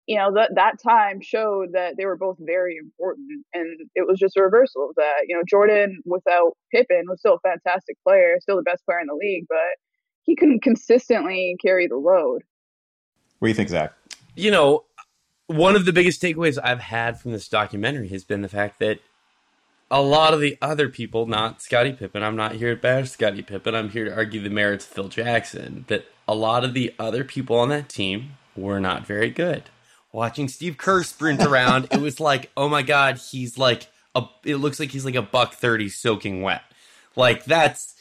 you 0.08 0.18
know 0.18 0.34
that 0.34 0.52
that 0.56 0.82
time 0.82 1.20
showed 1.22 1.70
that 1.74 1.96
they 1.98 2.06
were 2.06 2.18
both 2.18 2.38
very 2.40 2.78
important 2.78 3.46
and 3.54 3.90
it 3.96 4.08
was 4.08 4.20
just 4.20 4.38
a 4.38 4.42
reversal 4.42 4.90
of 4.90 4.96
that 4.96 5.26
you 5.28 5.36
know 5.36 5.42
jordan 5.48 6.02
without 6.06 6.54
pippen 6.72 7.04
was 7.08 7.20
still 7.20 7.36
a 7.36 7.48
fantastic 7.48 7.98
player 8.04 8.38
still 8.40 8.56
the 8.56 8.64
best 8.64 8.86
player 8.86 9.00
in 9.00 9.08
the 9.08 9.16
league 9.16 9.46
but 9.50 9.58
he 10.24 10.36
couldn't 10.36 10.62
consistently 10.62 11.56
carry 11.62 11.88
the 11.88 11.98
load 11.98 12.42
what 13.40 13.48
do 13.48 13.50
you 13.50 13.56
think 13.56 13.70
zach 13.70 13.94
you 14.36 14.52
know 14.52 14.84
one 15.48 15.76
of 15.76 15.86
the 15.86 15.94
biggest 15.94 16.22
takeaways 16.22 16.58
i've 16.64 16.80
had 16.80 17.20
from 17.20 17.32
this 17.32 17.48
documentary 17.48 18.08
has 18.08 18.24
been 18.24 18.42
the 18.42 18.50
fact 18.50 18.80
that 18.80 19.00
a 19.92 20.02
lot 20.02 20.34
of 20.34 20.40
the 20.40 20.58
other 20.64 20.90
people, 20.90 21.28
not 21.28 21.62
Scottie 21.62 21.94
Pippen, 21.94 22.24
I'm 22.24 22.36
not 22.36 22.54
here 22.54 22.74
to 22.74 22.82
bash 22.82 23.12
Scottie 23.12 23.44
Pippen. 23.44 23.76
I'm 23.76 23.92
here 23.92 24.06
to 24.06 24.16
argue 24.16 24.42
the 24.42 24.50
merits 24.50 24.84
of 24.84 24.92
Phil 24.92 25.10
Jackson. 25.10 25.86
That 25.90 26.06
a 26.28 26.34
lot 26.34 26.64
of 26.64 26.74
the 26.74 26.96
other 26.98 27.24
people 27.24 27.60
on 27.60 27.70
that 27.70 27.88
team 27.88 28.32
were 28.56 28.80
not 28.80 29.06
very 29.06 29.30
good 29.30 29.70
watching 30.16 30.48
Steve 30.48 30.78
Kerr 30.78 31.04
sprint 31.04 31.42
around, 31.42 31.90
it 31.92 32.00
was 32.00 32.20
like, 32.20 32.50
oh 32.56 32.70
my 32.70 32.82
god, 32.82 33.18
he's 33.18 33.58
like 33.58 33.88
a. 34.16 34.24
It 34.44 34.56
looks 34.56 34.80
like 34.80 34.90
he's 34.90 35.06
like 35.06 35.16
a 35.16 35.22
buck 35.22 35.54
thirty 35.54 35.90
soaking 35.90 36.42
wet. 36.42 36.64
Like 37.16 37.46
that's 37.46 37.96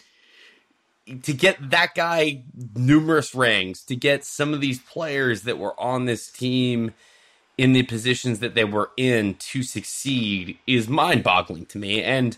to 1.23 1.35
get 1.35 1.71
that 1.71 1.95
guy 1.95 2.45
numerous 2.75 3.35
rings, 3.35 3.83
to 3.83 3.97
get 3.97 4.25
some 4.25 4.55
of 4.55 4.61
these 4.61 4.79
players 4.79 5.43
that 5.43 5.59
were 5.59 5.79
on 5.79 6.07
this 6.07 6.31
team 6.31 6.95
in 7.59 7.73
the 7.73 7.83
positions 7.83 8.39
that 8.39 8.55
they 8.55 8.65
were 8.65 8.91
in 8.97 9.35
to 9.35 9.63
succeed 9.63 10.59
is 10.67 10.89
mind-boggling 10.89 11.67
to 11.67 11.79
me. 11.79 12.03
And 12.03 12.37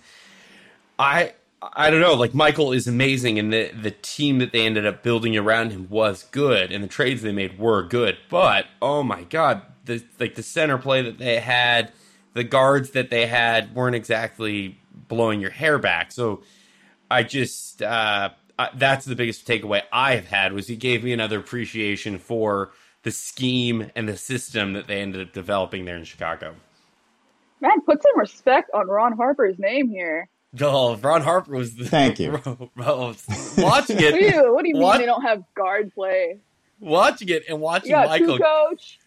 I 0.99 1.35
I 1.73 1.91
don't 1.91 2.01
know, 2.01 2.15
like 2.15 2.35
Michael 2.35 2.73
is 2.73 2.87
amazing 2.87 3.39
and 3.39 3.53
the 3.53 3.71
the 3.71 3.91
team 3.91 4.39
that 4.39 4.53
they 4.53 4.67
ended 4.67 4.87
up 4.87 5.03
building 5.03 5.37
around 5.37 5.73
him 5.73 5.89
was 5.89 6.25
good 6.25 6.73
and 6.73 6.83
the 6.83 6.89
trades 6.89 7.23
they 7.23 7.33
made 7.33 7.59
were 7.59 7.83
good. 7.83 8.19
But 8.29 8.67
oh 8.83 9.03
my 9.03 9.25
god, 9.25 9.63
the 9.85 10.05
like 10.21 10.35
the 10.35 10.43
center 10.43 10.79
play 10.79 11.03
that 11.03 11.19
they 11.19 11.41
had, 11.41 11.93
the 12.35 12.45
guards 12.45 12.91
that 12.91 13.11
they 13.11 13.27
had 13.27 13.75
weren't 13.75 13.97
exactly 13.97 14.79
blowing 15.09 15.41
your 15.41 15.51
hair 15.51 15.79
back. 15.79 16.13
So 16.13 16.43
I 17.11 17.23
just 17.23 17.83
uh 17.83 18.31
I, 18.59 18.71
that's 18.75 19.05
the 19.05 19.17
biggest 19.17 19.47
takeaway 19.47 19.83
I 19.93 20.15
have 20.15 20.27
had 20.27 20.53
was 20.53 20.67
he 20.67 20.77
gave 20.77 21.05
me 21.05 21.13
another 21.13 21.39
appreciation 21.39 22.19
for 22.19 22.73
the 23.03 23.11
scheme 23.11 23.91
and 23.95 24.09
the 24.09 24.17
system 24.17 24.73
that 24.73 24.87
they 24.87 25.01
ended 25.01 25.29
up 25.29 25.33
developing 25.33 25.85
there 25.85 25.97
in 25.97 26.05
Chicago. 26.05 26.57
Man, 27.61 27.81
put 27.83 28.03
some 28.03 28.19
respect 28.19 28.71
on 28.75 28.89
Ron 28.89 29.13
Harper's 29.17 29.59
name 29.59 29.89
here. 29.89 30.29
Oh, 30.61 30.97
Ron 30.97 31.23
Harper 31.23 31.53
was 31.57 31.75
the 31.75 31.85
thank 31.87 32.19
you. 32.19 32.31
Bro, 32.39 32.71
bro, 32.75 33.15
watching 33.59 33.99
it. 33.99 34.13
what 34.13 34.21
do 34.21 34.25
you, 34.25 34.55
what 34.55 34.63
do 34.63 34.69
you 34.69 34.75
mean 34.77 34.99
they 34.99 35.07
don't 35.07 35.23
have 35.23 35.43
guard 35.55 35.93
play? 35.95 36.39
watching 36.81 37.29
it 37.31 37.45
and 37.49 37.61
watching 37.61 37.91
You 37.91 37.97
got 37.97 38.09
Michael. 38.09 38.37
two 38.37 38.43
coach, 38.43 38.99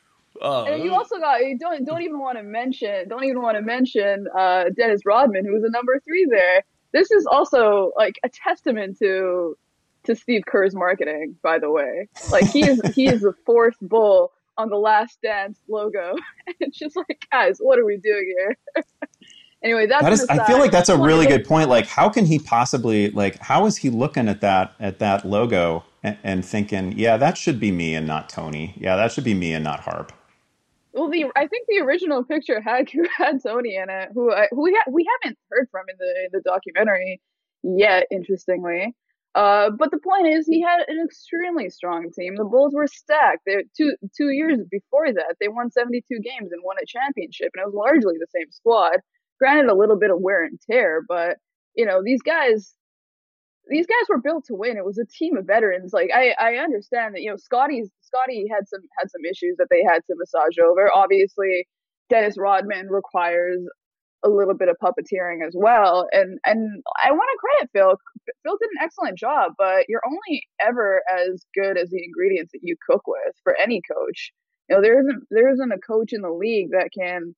Oh, 0.42 0.66
and 0.66 0.84
you 0.84 0.94
also 0.94 1.18
got 1.20 1.38
you 1.46 1.58
don't 1.58 1.86
don't 1.86 2.02
even 2.02 2.20
want 2.20 2.38
to 2.38 2.44
mention 2.44 3.08
don't 3.10 3.24
even 3.26 3.42
want 3.42 3.58
to 3.58 3.62
mention 3.62 4.28
uh, 4.38 4.66
Dennis 4.76 5.02
Rodman, 5.06 5.46
who 5.46 5.54
was 5.54 5.64
a 5.64 5.70
number 5.70 6.00
three 6.00 6.26
there. 6.30 6.64
This 6.94 7.12
is 7.12 7.26
also 7.26 7.92
like 7.98 8.20
a 8.24 8.30
testament 8.30 8.98
to 9.00 9.58
to 10.06 10.16
Steve 10.16 10.44
Kerr's 10.48 10.74
marketing, 10.76 11.36
by 11.44 11.60
the 11.60 11.70
way. 11.70 12.08
Like 12.32 12.50
he 12.52 12.66
is 12.66 12.80
he 12.96 13.08
is 13.08 13.22
the 13.22 13.34
fourth 13.46 13.76
bull 13.82 14.32
on 14.58 14.70
the 14.70 14.78
Last 14.78 15.22
Dance 15.22 15.60
logo. 15.68 16.16
it's 16.60 16.78
just 16.78 16.96
like, 16.96 17.26
guys, 17.32 17.58
what 17.60 17.80
are 17.80 17.86
we 17.86 17.98
doing 17.98 18.34
here? 18.38 18.58
anyway, 19.64 19.88
that's 19.88 20.04
That 20.04 20.14
is, 20.14 20.26
I 20.30 20.46
feel 20.46 20.60
like 20.60 20.72
that's 20.72 20.90
a 20.90 20.98
really 20.98 21.28
good 21.28 21.46
point. 21.46 21.70
Like, 21.70 21.88
how 21.88 22.10
can 22.10 22.26
he 22.26 22.40
possibly 22.40 23.12
like? 23.12 23.40
How 23.40 23.66
is 23.66 23.78
he 23.78 23.90
looking 23.90 24.28
at 24.28 24.42
that 24.42 24.74
at 24.80 25.00
that 25.00 25.26
logo 25.26 25.84
and, 26.04 26.18
and 26.24 26.46
thinking, 26.46 26.94
yeah, 26.98 27.18
that 27.18 27.38
should 27.38 27.60
be 27.60 27.72
me 27.72 27.96
and 27.96 28.08
not 28.08 28.30
Tony. 28.30 28.74
Yeah, 28.78 28.96
that 28.96 29.12
should 29.12 29.24
be 29.24 29.34
me 29.34 29.54
and 29.54 29.64
not 29.64 29.82
Harp. 29.82 30.14
Well, 30.94 31.10
the 31.10 31.26
I 31.36 31.48
think 31.48 31.68
the 31.68 31.80
original 31.80 32.24
picture 32.24 32.62
had 32.62 32.90
had 33.18 33.44
Tony 33.44 33.76
in 33.76 33.90
it, 33.90 34.10
who 34.14 34.32
I, 34.32 34.48
who 34.52 34.64
we 34.64 34.78
ha- 34.78 34.92
we 34.92 35.06
haven't 35.22 35.38
heard 35.50 35.68
from 35.72 35.86
in 35.90 35.96
the 35.98 36.26
in 36.26 36.30
the 36.32 36.42
documentary 36.42 37.22
yet. 37.64 38.08
Interestingly, 38.12 38.96
uh, 39.36 39.70
but 39.70 39.92
the 39.92 40.00
point 40.00 40.28
is, 40.28 40.48
he 40.48 40.62
had 40.62 40.80
an 40.88 41.04
extremely 41.06 41.70
strong 41.70 42.10
team. 42.12 42.36
The 42.36 42.44
Bulls 42.44 42.74
were 42.74 42.88
stacked. 42.88 43.42
They, 43.46 43.64
two 43.78 43.96
two 44.18 44.30
years 44.30 44.60
before 44.72 45.14
that, 45.14 45.36
they 45.40 45.48
won 45.48 45.70
seventy 45.70 46.04
two 46.12 46.20
games 46.20 46.52
and 46.52 46.62
won 46.64 46.78
a 46.82 46.86
championship, 46.86 47.52
and 47.54 47.62
it 47.62 47.68
was 47.68 47.76
largely 47.76 48.16
the 48.20 48.28
same 48.36 48.52
squad. 48.52 48.98
Granted, 49.40 49.72
a 49.72 49.76
little 49.76 49.98
bit 49.98 50.12
of 50.12 50.20
wear 50.20 50.44
and 50.44 50.60
tear, 50.70 51.04
but 51.08 51.38
you 51.76 51.86
know 51.86 52.02
these 52.04 52.22
guys. 52.22 52.74
These 53.68 53.86
guys 53.86 54.10
were 54.10 54.20
built 54.20 54.46
to 54.48 54.56
win. 54.56 54.78
It 54.78 54.86
was 54.86 54.98
a 54.98 55.06
team 55.06 55.38
of 55.38 55.46
veterans. 55.46 55.94
Like 55.94 56.10
I, 56.12 56.34
I 56.40 56.56
understand 56.56 57.14
that 57.14 57.22
you 57.22 57.30
know 57.30 57.38
Scottie's 57.38 57.92
Scottie 58.02 58.48
had 58.50 58.68
some 58.68 58.82
had 58.98 59.12
some 59.12 59.22
issues 59.30 59.58
that 59.58 59.68
they 59.70 59.84
had 59.88 60.00
to 60.08 60.16
massage 60.18 60.58
over. 60.58 60.90
Obviously, 60.94 61.68
Dennis 62.10 62.36
Rodman 62.38 62.88
requires 62.90 63.62
a 64.24 64.30
little 64.30 64.54
bit 64.54 64.68
of 64.68 64.76
puppeteering 64.84 65.46
as 65.46 65.54
well. 65.56 66.08
And 66.12 66.40
and 66.46 66.84
I 67.04 67.12
want 67.12 67.30
to 67.32 67.40
credit 67.40 67.70
Phil. 67.74 67.98
Phil 68.44 68.58
did 68.60 68.70
an 68.78 68.84
excellent 68.84 69.18
job, 69.18 69.54
but 69.58 69.86
you're 69.88 70.02
only 70.06 70.44
ever 70.62 71.02
as 71.12 71.46
good 71.54 71.78
as 71.78 71.90
the 71.90 72.04
ingredients 72.04 72.52
that 72.54 72.62
you 72.64 72.76
cook 72.90 73.04
with 73.08 73.36
for 73.44 73.56
any 73.56 73.82
coach. 73.90 74.32
You 74.70 74.76
know, 74.76 74.82
there 74.82 75.00
isn't 75.00 75.24
there 75.32 75.50
isn't 75.50 75.72
a 75.72 75.80
coach 75.80 76.14
in 76.14 76.22
the 76.22 76.32
league 76.32 76.72
that 76.72 76.90
can 76.98 77.36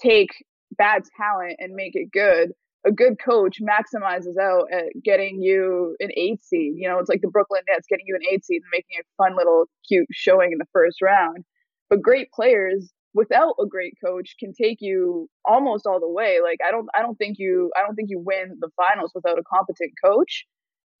take 0.00 0.30
bad 0.72 1.02
talent 1.16 1.56
and 1.58 1.74
make 1.74 1.94
it 1.94 2.10
good. 2.12 2.52
A 2.86 2.92
good 2.92 3.16
coach 3.18 3.58
maximizes 3.60 4.38
out 4.40 4.66
at 4.72 4.84
getting 5.02 5.42
you 5.42 5.96
an 5.98 6.10
eight 6.16 6.42
seed. 6.44 6.74
You 6.76 6.88
know, 6.88 6.98
it's 6.98 7.08
like 7.08 7.20
the 7.20 7.28
Brooklyn 7.28 7.62
Nets 7.68 7.86
getting 7.88 8.04
you 8.06 8.14
an 8.14 8.26
eight 8.32 8.44
seed 8.44 8.62
and 8.62 8.70
making 8.72 9.00
a 9.00 9.22
fun 9.22 9.36
little 9.36 9.64
cute 9.88 10.06
showing 10.12 10.52
in 10.52 10.58
the 10.58 10.66
first 10.72 11.02
round. 11.02 11.44
But 11.90 12.02
great 12.02 12.30
players 12.32 12.92
without 13.16 13.54
a 13.60 13.66
great 13.66 13.94
coach 14.04 14.36
can 14.38 14.52
take 14.52 14.78
you 14.80 15.28
almost 15.44 15.86
all 15.86 15.98
the 15.98 16.08
way. 16.08 16.38
Like 16.42 16.58
I 16.66 16.70
don't 16.70 16.86
I 16.94 17.02
don't 17.02 17.16
think 17.16 17.36
you 17.38 17.72
I 17.76 17.84
don't 17.84 17.96
think 17.96 18.10
you 18.10 18.22
win 18.24 18.58
the 18.60 18.70
finals 18.76 19.10
without 19.14 19.38
a 19.38 19.42
competent 19.42 19.92
coach, 20.04 20.46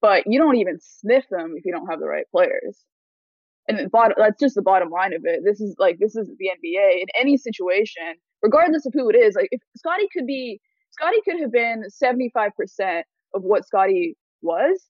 but 0.00 0.24
you 0.26 0.40
don't 0.40 0.56
even 0.56 0.78
sniff 0.80 1.24
them 1.30 1.54
if 1.56 1.64
you 1.64 1.72
don't 1.72 1.88
have 1.88 2.00
the 2.00 2.06
right 2.06 2.26
players. 2.32 2.80
And 3.68 3.90
bottom, 3.90 4.14
that's 4.16 4.40
just 4.40 4.54
the 4.54 4.62
bottom 4.62 4.90
line 4.90 5.12
of 5.12 5.22
it. 5.24 5.40
This 5.44 5.60
is 5.60 5.74
like 5.78 5.98
this 5.98 6.16
is 6.16 6.28
the 6.38 6.50
NBA 6.50 7.02
in 7.02 7.06
any 7.20 7.36
situation, 7.36 8.14
regardless 8.46 8.86
of 8.86 8.92
who 8.94 9.08
it 9.10 9.16
is. 9.16 9.34
Like 9.34 9.48
if 9.50 9.60
Scottie 9.76 10.08
could 10.12 10.26
be 10.26 10.60
Scottie 10.92 11.20
could 11.24 11.40
have 11.40 11.52
been 11.52 11.84
75% 12.02 13.02
of 13.34 13.42
what 13.42 13.66
Scottie 13.66 14.16
was, 14.40 14.86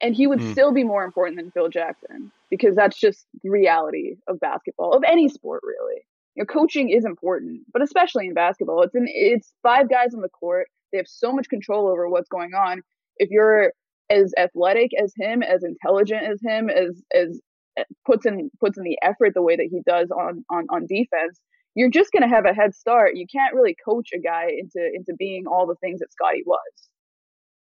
and 0.00 0.14
he 0.14 0.26
would 0.26 0.40
Hmm. 0.40 0.52
still 0.52 0.72
be 0.72 0.84
more 0.84 1.04
important 1.04 1.36
than 1.38 1.50
Phil 1.50 1.68
Jackson 1.68 2.30
because 2.50 2.76
that's 2.76 2.98
just 2.98 3.26
the 3.42 3.50
reality 3.50 4.16
of 4.28 4.38
basketball, 4.40 4.92
of 4.92 5.02
any 5.06 5.28
sport, 5.28 5.62
really. 5.64 6.00
You 6.34 6.42
know, 6.42 6.46
coaching 6.46 6.90
is 6.90 7.04
important, 7.04 7.62
but 7.72 7.82
especially 7.82 8.26
in 8.28 8.34
basketball, 8.34 8.82
it's 8.82 8.94
an 8.94 9.06
it's 9.08 9.52
five 9.62 9.88
guys 9.90 10.14
on 10.14 10.20
the 10.20 10.28
court. 10.28 10.66
They 10.92 10.98
have 10.98 11.08
so 11.08 11.32
much 11.32 11.48
control 11.48 11.88
over 11.88 12.08
what's 12.08 12.28
going 12.28 12.54
on. 12.54 12.82
If 13.16 13.30
you're 13.30 13.72
as 14.10 14.32
athletic 14.38 14.90
as 15.02 15.12
him, 15.16 15.42
as 15.42 15.64
intelligent 15.64 16.22
as 16.22 16.40
him, 16.42 16.70
as 16.70 17.02
as 17.14 17.40
eh, 17.78 17.84
puts 18.06 18.24
in 18.26 18.50
puts 18.60 18.78
in 18.78 18.84
the 18.84 18.98
effort 19.02 19.32
the 19.34 19.42
way 19.48 19.56
that 19.56 19.68
he 19.70 19.80
does 19.86 20.10
on 20.10 20.44
on 20.50 20.66
on 20.70 20.86
defense, 20.86 21.40
you're 21.78 21.90
just 21.90 22.10
going 22.10 22.28
to 22.28 22.34
have 22.34 22.44
a 22.44 22.52
head 22.52 22.74
start. 22.74 23.14
You 23.14 23.24
can't 23.30 23.54
really 23.54 23.76
coach 23.84 24.08
a 24.12 24.18
guy 24.18 24.46
into 24.48 24.84
into 24.92 25.14
being 25.16 25.46
all 25.46 25.64
the 25.64 25.76
things 25.76 26.00
that 26.00 26.12
Scottie 26.12 26.42
was, 26.44 26.88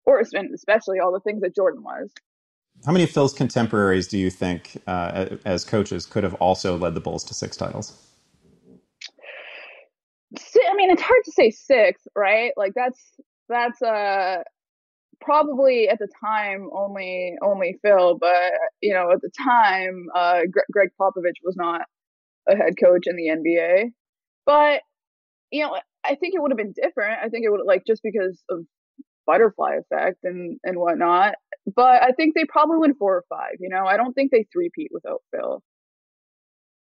or 0.07 0.19
especially 0.21 0.99
all 0.99 1.13
the 1.13 1.21
things 1.21 1.43
that 1.43 1.55
Jordan 1.55 1.83
was. 1.83 2.11
How 2.87 2.93
many 2.93 3.05
of 3.05 3.11
Phil's 3.11 3.35
contemporaries 3.35 4.09
do 4.09 4.17
you 4.17 4.31
think, 4.31 4.81
uh, 4.87 5.37
as 5.45 5.65
coaches, 5.65 6.07
could 6.07 6.25
have 6.25 6.35
also 6.35 6.79
led 6.79 6.95
the 6.95 7.01
Bulls 7.01 7.23
to 7.25 7.35
six 7.35 7.55
titles? 7.55 7.93
I 10.35 10.75
mean, 10.75 10.91
it's 10.91 11.03
hard 11.03 11.21
to 11.25 11.33
say 11.33 11.51
six, 11.51 12.01
right? 12.17 12.53
Like 12.57 12.73
that's 12.75 13.01
that's 13.51 13.83
uh 13.83 14.39
probably 15.21 15.91
at 15.91 15.99
the 15.99 16.09
time 16.25 16.71
only 16.73 17.35
only 17.43 17.79
Phil, 17.83 18.17
but 18.19 18.53
you 18.81 18.95
know 18.95 19.11
at 19.13 19.21
the 19.21 19.31
time 19.45 20.07
uh 20.15 20.41
Gre- 20.51 20.73
Gregg 20.73 20.89
Popovich 20.99 21.43
was 21.45 21.57
not 21.57 21.83
a 22.49 22.57
head 22.57 22.75
coach 22.83 23.07
in 23.07 23.17
the 23.17 23.29
NBA, 23.29 23.91
but 24.49 24.83
you 25.53 25.63
know 25.63 25.79
I 26.05 26.17
think 26.17 26.35
it 26.35 26.43
would 26.43 26.51
have 26.51 26.59
been 26.59 26.75
different. 26.75 27.21
I 27.23 27.29
think 27.29 27.45
it 27.45 27.51
would 27.51 27.61
like 27.67 27.85
just 27.87 28.03
because 28.03 28.43
of 28.51 28.65
butterfly 29.27 29.77
effect 29.77 30.19
and 30.25 30.59
and 30.65 30.79
whatnot. 30.79 31.35
But 31.77 32.03
I 32.03 32.13
think 32.13 32.35
they 32.35 32.47
probably 32.47 32.79
win 32.79 32.95
four 32.95 33.17
or 33.17 33.25
five. 33.29 33.57
You 33.61 33.69
know, 33.69 33.85
I 33.87 33.97
don't 33.99 34.15
think 34.15 34.33
they 34.33 34.47
three-peat 34.53 34.91
without 34.93 35.23
Phil. 35.33 35.63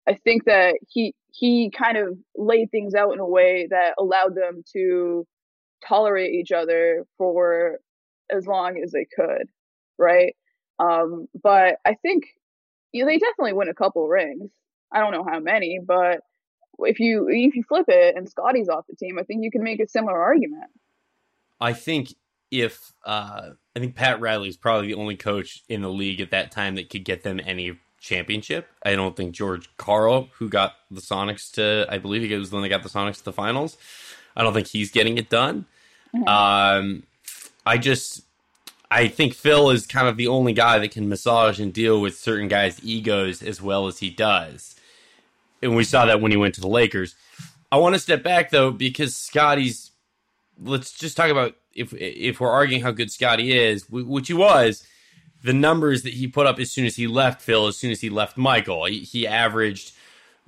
I 0.08 0.18
think 0.24 0.44
that 0.44 0.76
he 0.88 1.14
he 1.32 1.70
kind 1.70 1.96
of 1.96 2.18
laid 2.36 2.70
things 2.70 2.94
out 2.94 3.14
in 3.14 3.20
a 3.20 3.26
way 3.26 3.68
that 3.70 3.94
allowed 3.98 4.34
them 4.34 4.62
to 4.74 5.26
tolerate 5.86 6.34
each 6.34 6.52
other 6.52 7.04
for 7.18 7.78
as 8.30 8.46
long 8.46 8.80
as 8.82 8.92
they 8.92 9.06
could, 9.16 9.48
right? 9.98 10.34
Um, 10.78 11.26
but 11.42 11.76
I 11.86 11.94
think 12.02 12.24
you 12.92 13.02
know, 13.04 13.10
they 13.10 13.18
definitely 13.18 13.54
win 13.54 13.68
a 13.68 13.74
couple 13.74 14.06
rings. 14.08 14.50
I 14.92 15.00
don't 15.00 15.12
know 15.12 15.26
how 15.28 15.40
many, 15.40 15.80
but 15.84 16.20
if 16.80 17.00
you 17.00 17.28
if 17.28 17.54
you 17.54 17.62
flip 17.62 17.86
it 17.88 18.16
and 18.16 18.28
Scottie's 18.28 18.68
off 18.68 18.86
the 18.88 18.96
team, 18.96 19.18
I 19.18 19.22
think 19.22 19.42
you 19.42 19.50
can 19.50 19.62
make 19.62 19.80
a 19.80 19.88
similar 19.88 20.20
argument. 20.20 20.70
I 21.60 21.72
think 21.72 22.14
if 22.50 22.92
uh, 23.04 23.50
I 23.74 23.78
think 23.78 23.94
Pat 23.94 24.20
Riley 24.20 24.48
is 24.48 24.56
probably 24.56 24.88
the 24.88 24.94
only 24.94 25.16
coach 25.16 25.62
in 25.68 25.82
the 25.82 25.90
league 25.90 26.20
at 26.20 26.30
that 26.30 26.52
time 26.52 26.74
that 26.76 26.90
could 26.90 27.04
get 27.04 27.22
them 27.22 27.40
any 27.44 27.78
championship. 28.00 28.68
I 28.84 28.94
don't 28.94 29.16
think 29.16 29.34
George 29.34 29.68
Karl, 29.76 30.28
who 30.38 30.48
got 30.48 30.74
the 30.90 31.00
Sonics 31.00 31.50
to, 31.52 31.86
I 31.88 31.98
believe 31.98 32.22
he 32.22 32.34
was 32.36 32.50
the 32.50 32.56
one 32.56 32.62
that 32.62 32.68
got 32.68 32.82
the 32.82 32.88
Sonics 32.88 33.18
to 33.18 33.24
the 33.24 33.32
finals. 33.32 33.76
I 34.36 34.42
don't 34.42 34.52
think 34.52 34.66
he's 34.66 34.90
getting 34.90 35.16
it 35.16 35.30
done. 35.30 35.64
Um, 36.26 37.04
I 37.66 37.78
just, 37.78 38.22
I 38.90 39.08
think 39.08 39.34
Phil 39.34 39.70
is 39.70 39.86
kind 39.86 40.06
of 40.06 40.16
the 40.16 40.28
only 40.28 40.52
guy 40.52 40.78
that 40.78 40.90
can 40.90 41.08
massage 41.08 41.58
and 41.58 41.72
deal 41.72 42.00
with 42.00 42.16
certain 42.16 42.46
guys' 42.46 42.78
egos 42.84 43.42
as 43.42 43.60
well 43.60 43.86
as 43.86 43.98
he 43.98 44.10
does. 44.10 44.73
And 45.64 45.74
we 45.74 45.84
saw 45.84 46.06
that 46.06 46.20
when 46.20 46.30
he 46.30 46.36
went 46.36 46.54
to 46.54 46.60
the 46.60 46.68
Lakers. 46.68 47.16
I 47.72 47.76
want 47.76 47.94
to 47.94 47.98
step 47.98 48.22
back 48.22 48.50
though 48.50 48.70
because 48.70 49.16
Scottie's. 49.16 49.90
Let's 50.62 50.92
just 50.92 51.16
talk 51.16 51.30
about 51.30 51.56
if 51.74 51.92
if 51.94 52.38
we're 52.38 52.50
arguing 52.50 52.82
how 52.82 52.92
good 52.92 53.10
Scottie 53.10 53.52
is, 53.52 53.88
which 53.90 54.28
he 54.28 54.34
was. 54.34 54.86
The 55.42 55.52
numbers 55.52 56.02
that 56.04 56.14
he 56.14 56.26
put 56.28 56.46
up 56.46 56.58
as 56.58 56.70
soon 56.70 56.86
as 56.86 56.96
he 56.96 57.06
left 57.06 57.42
Phil, 57.42 57.66
as 57.66 57.76
soon 57.76 57.90
as 57.90 58.00
he 58.00 58.08
left 58.08 58.38
Michael, 58.38 58.86
he, 58.86 59.00
he 59.00 59.26
averaged 59.26 59.92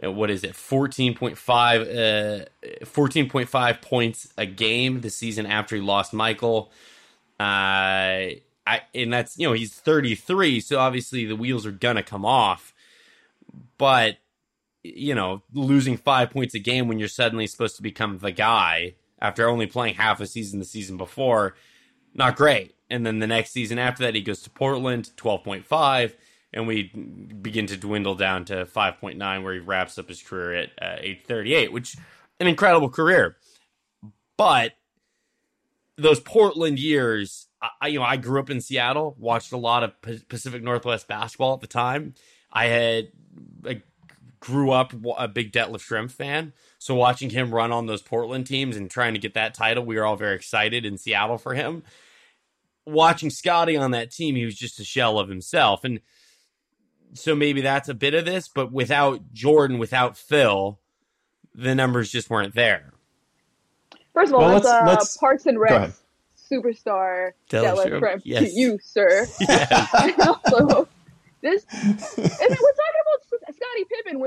uh, 0.02 0.11
what 0.11 0.30
is 0.30 0.44
it 0.44 0.52
14.5 0.52 1.32
uh 1.80 2.44
14.5 2.85 3.82
points 3.82 4.32
a 4.38 4.46
game 4.46 5.00
the 5.00 5.11
season 5.11 5.46
after 5.46 5.76
he 5.76 5.82
lost 5.82 6.12
Michael. 6.12 6.70
Uh 7.40 8.38
I 8.68 8.82
and 8.94 9.12
that's 9.12 9.38
you 9.38 9.46
know 9.46 9.52
he's 9.52 9.75
33 9.75 10.61
so 10.61 10.78
obviously 10.78 11.25
the 11.25 11.37
wheels 11.37 11.66
are 11.66 11.73
gonna 11.73 12.02
come 12.02 12.25
off. 12.25 12.75
But 13.78 14.18
you 14.95 15.14
know, 15.14 15.43
losing 15.52 15.97
5 15.97 16.31
points 16.31 16.55
a 16.55 16.59
game 16.59 16.88
when 16.88 16.99
you're 16.99 17.09
suddenly 17.09 17.47
supposed 17.47 17.76
to 17.76 17.83
become 17.83 18.19
the 18.19 18.33
guy 18.33 18.95
after 19.21 19.49
only 19.49 19.66
playing 19.66 19.95
half 19.95 20.21
a 20.21 20.26
season 20.26 20.59
the 20.59 20.64
season 20.64 20.97
before, 20.97 21.55
not 22.14 22.37
great. 22.37 22.75
And 22.88 23.05
then 23.05 23.19
the 23.19 23.26
next 23.26 23.50
season 23.50 23.78
after 23.78 24.05
that 24.05 24.14
he 24.14 24.21
goes 24.21 24.43
to 24.43 24.50
Portland 24.50 25.11
12.5 25.16 26.14
and 26.52 26.66
we 26.66 26.85
begin 27.43 27.66
to 27.66 27.76
dwindle 27.76 28.14
down 28.14 28.45
to 28.47 28.64
5.9 28.64 29.43
where 29.43 29.55
he 29.55 29.61
wraps 29.61 29.99
up 29.99 30.09
his 30.09 30.23
career 30.23 30.55
at 30.55 30.71
uh, 30.81 30.97
age 31.00 31.23
38 31.26 31.73
which 31.73 31.97
an 32.40 32.47
incredible 32.47 32.88
career 32.88 33.37
but 34.37 34.73
those 35.97 36.21
portland 36.21 36.78
years 36.78 37.49
I- 37.81 37.88
you 37.88 37.99
know 37.99 38.05
i 38.05 38.16
grew 38.16 38.40
up 38.40 38.50
in 38.50 38.61
seattle 38.61 39.16
watched 39.19 39.52
a 39.52 39.57
lot 39.57 39.83
of 39.83 39.93
pacific 40.28 40.62
northwest 40.62 41.09
basketball 41.09 41.55
at 41.55 41.61
the 41.61 41.66
time 41.66 42.14
i 42.52 42.66
had 42.66 43.09
I 43.66 43.83
grew 44.40 44.71
up 44.71 44.93
a 45.19 45.28
big 45.28 45.52
Detlef 45.52 45.81
Schrempf 45.87 46.12
fan 46.12 46.52
so 46.78 46.95
watching 46.95 47.31
him 47.31 47.55
run 47.55 47.73
on 47.73 47.87
those 47.87 48.02
portland 48.02 48.47
teams 48.47 48.76
and 48.76 48.90
trying 48.90 49.14
to 49.14 49.21
get 49.21 49.35
that 49.35 49.55
title 49.55 49.85
we 49.85 49.97
were 49.97 50.05
all 50.05 50.16
very 50.16 50.37
excited 50.37 50.85
in 50.85 50.99
seattle 50.99 51.38
for 51.38 51.55
him 51.55 51.83
watching 52.85 53.31
Scottie 53.31 53.76
on 53.76 53.90
that 53.93 54.11
team 54.11 54.37
he 54.37 54.45
was 54.45 54.55
just 54.57 54.78
a 54.81 54.85
shell 54.85 55.19
of 55.19 55.28
himself 55.28 55.85
and 55.85 56.00
so 57.14 57.35
maybe 57.35 57.61
that's 57.62 57.88
a 57.88 57.95
bit 57.95 58.14
of 58.14 58.25
this, 58.26 58.49
but 58.49 58.73
without 58.73 59.33
Jordan, 59.33 59.78
without 59.78 60.19
Phil, 60.19 60.81
the 61.55 61.75
numbers 61.75 62.11
just 62.11 62.28
weren't 62.28 62.55
there. 62.55 62.93
First 64.12 64.33
of 64.33 64.35
all, 64.35 64.40
Well, 64.40 64.50
that's 64.61 64.64
let's- 64.66 64.83
uh, 64.83 64.87
let's- 64.87 65.16
Parks 65.16 65.47
and 65.47 65.57
go. 65.57 65.62
Rec 65.62 65.90
superstar 66.50 67.31
Dallas 67.49 67.85
Dallas 67.85 68.02
Schrempf 68.02 68.23
yes. 68.25 68.43
to 68.52 68.61
you, 68.61 68.78
sir. 68.83 69.26
Yeah. 69.40 69.87
and 70.02 70.21
also, 70.21 70.88
this, 71.43 71.64
I 71.73 71.76
mean, 71.87 71.97
we're 71.97 72.26
talking 72.26 73.02
about 73.02 73.21
S- 73.49 73.57
Scottie 73.57 73.85
Pippen 73.90 74.21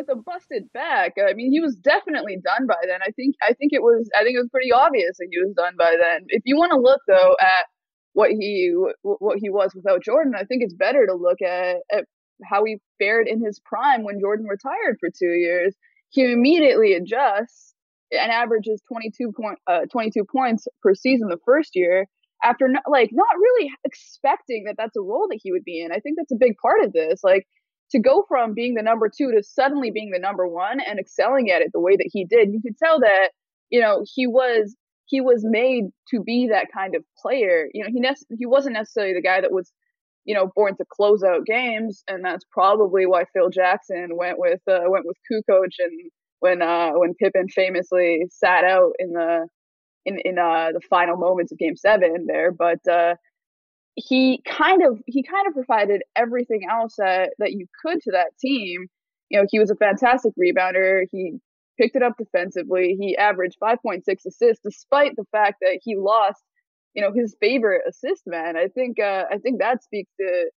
with 0.52 0.72
back. 0.74 1.14
I 1.18 1.34
mean, 1.34 1.52
he 1.52 1.60
was 1.60 1.76
definitely 1.76 2.38
done 2.44 2.68
by 2.68 2.78
then. 2.88 3.00
I 3.02 3.12
think, 3.12 3.36
I 3.42 3.54
think 3.54 3.74
it 3.74 3.82
was, 3.82 4.10
I 4.16 4.24
think 4.24 4.36
it 4.36 4.40
was 4.40 4.50
pretty 4.52 4.72
obvious 4.72 5.18
that 5.18 5.28
he 5.32 5.40
was 5.40 5.54
done 5.56 5.74
by 5.78 5.96
then. 6.00 6.26
If 6.28 6.44
you 6.46 6.58
want 6.58 6.72
to 6.72 6.80
look 6.80 7.02
though 7.08 7.36
at 7.40 7.66
what 8.14 8.32
he, 8.32 8.74
what 9.04 9.38
he 9.40 9.50
was 9.50 9.74
without 9.76 10.04
Jordan, 10.04 10.34
I 10.36 10.44
think 10.44 10.64
it's 10.64 10.74
better 10.74 11.06
to 11.06 11.14
look 11.14 11.42
at, 11.42 11.78
at 11.92 12.06
how 12.44 12.64
he 12.64 12.78
fared 13.00 13.28
in 13.28 13.44
his 13.44 13.60
prime 13.64 14.04
when 14.04 14.20
Jordan 14.20 14.46
retired 14.48 14.98
for 15.00 15.10
two 15.10 15.32
years. 15.32 15.76
He 16.10 16.32
immediately 16.32 16.94
adjusts 16.94 17.74
and 18.12 18.32
averages 18.32 18.82
22 18.92 19.32
point, 19.40 19.60
uh, 19.68 19.82
22 19.92 20.24
points 20.26 20.68
per 20.82 20.96
season 20.96 21.30
the 21.30 21.38
first 21.46 21.76
year 21.76 22.08
after 22.44 22.68
not, 22.68 22.84
like 22.88 23.10
not 23.12 23.28
really 23.36 23.72
expecting 23.84 24.64
that 24.66 24.76
that's 24.78 24.96
a 24.98 25.02
role 25.02 25.28
that 25.30 25.40
he 25.42 25.52
would 25.52 25.64
be 25.64 25.82
in. 25.82 25.92
I 25.92 26.00
think 26.00 26.18
that's 26.18 26.32
a 26.32 26.40
big 26.40 26.56
part 26.62 26.84
of 26.84 26.94
this. 26.94 27.22
Like 27.24 27.46
to 27.92 28.00
go 28.00 28.26
from 28.28 28.54
being 28.54 28.76
the 28.76 28.84
number 28.84 29.10
two 29.10 29.32
to 29.32 29.44
suddenly 29.44 29.92
being 29.92 30.12
the 30.12 30.20
number 30.20 30.48
one 30.48 30.80
and 30.80 31.00
excelling 31.00 31.50
at 31.52 31.62
it 31.62 31.72
the 31.74 31.80
way 31.80 31.96
that 31.96 32.10
he 32.12 32.26
did, 32.26 32.54
you 32.54 32.62
could 32.62 32.78
tell 32.78 33.00
that 33.00 33.30
you 33.70 33.82
know 33.82 34.04
he 34.16 34.28
was 34.28 34.76
he 35.06 35.22
was 35.22 35.42
made 35.44 35.86
to 36.10 36.22
be 36.22 36.50
that 36.50 36.68
kind 36.74 36.96
of 36.96 37.04
player. 37.22 37.68
You 37.74 37.84
know, 37.84 37.90
he 37.92 38.00
ne- 38.00 38.38
he 38.38 38.46
wasn't 38.46 38.76
necessarily 38.76 39.14
the 39.14 39.22
guy 39.22 39.42
that 39.42 39.52
was 39.52 39.72
you 40.26 40.36
know 40.36 40.52
born 40.56 40.76
to 40.78 40.86
close 40.92 41.24
out 41.24 41.46
games, 41.46 42.04
and 42.08 42.24
that's 42.24 42.46
probably 42.52 43.06
why 43.06 43.26
Phil 43.34 43.50
Jackson 43.50 44.10
went 44.16 44.38
with 44.40 44.62
uh, 44.68 44.82
went 44.86 45.06
with 45.06 45.18
Kukoc 45.32 45.70
and 45.80 46.12
when 46.40 46.62
uh 46.62 46.92
when 46.92 47.14
Pippen 47.16 47.50
famously 47.50 48.26
sat 48.30 48.64
out 48.64 48.94
in 49.00 49.12
the 49.12 49.48
in 50.06 50.20
in 50.24 50.38
uh 50.40 50.70
the 50.74 50.82
final 50.90 51.18
moments 51.18 51.52
of 51.52 51.58
game 51.58 51.76
7 51.76 52.26
there 52.28 52.52
but 52.52 52.80
uh 52.88 53.16
he 54.00 54.42
kind 54.46 54.84
of 54.84 55.00
he 55.08 55.24
kind 55.24 55.48
of 55.48 55.54
provided 55.54 56.02
everything 56.16 56.62
else 56.70 56.96
that 56.98 57.32
that 57.40 57.54
you 57.54 57.68
could 57.82 58.02
to 58.02 58.12
that 58.12 58.38
team. 58.40 58.88
You 59.30 59.40
know 59.40 59.48
he 59.50 59.60
was 59.60 59.70
a 59.72 59.76
fantastic 59.76 60.34
rebounder. 60.40 61.04
He 61.12 61.40
picked 61.80 61.96
it 61.96 62.04
up 62.04 62.18
defensively. 62.18 62.98
He 63.00 63.16
averaged 63.18 63.58
5.6 63.64 64.04
assists 64.28 64.62
despite 64.64 65.16
the 65.16 65.26
fact 65.32 65.58
that 65.62 65.80
he 65.84 65.96
lost 65.98 66.42
you 66.94 67.02
know 67.02 67.12
his 67.14 67.36
favorite 67.40 67.82
assist 67.88 68.24
man. 68.26 68.58
I 68.58 68.68
think 68.68 69.00
uh 69.00 69.26
i 69.32 69.38
think 69.38 69.60
that 69.60 69.84
speaks 69.84 70.12
to 70.20 70.50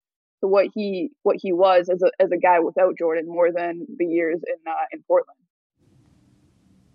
to 0.42 0.48
what 0.48 0.66
he 0.74 1.10
what 1.22 1.36
he 1.40 1.52
was 1.52 1.88
as 1.88 2.02
a 2.02 2.10
as 2.22 2.30
a 2.32 2.36
guy 2.36 2.60
without 2.60 2.98
jordan 2.98 3.26
more 3.26 3.52
than 3.52 3.86
the 3.98 4.04
years 4.06 4.40
in 4.46 4.56
uh 4.70 4.86
in 4.92 5.02
portland 5.06 5.38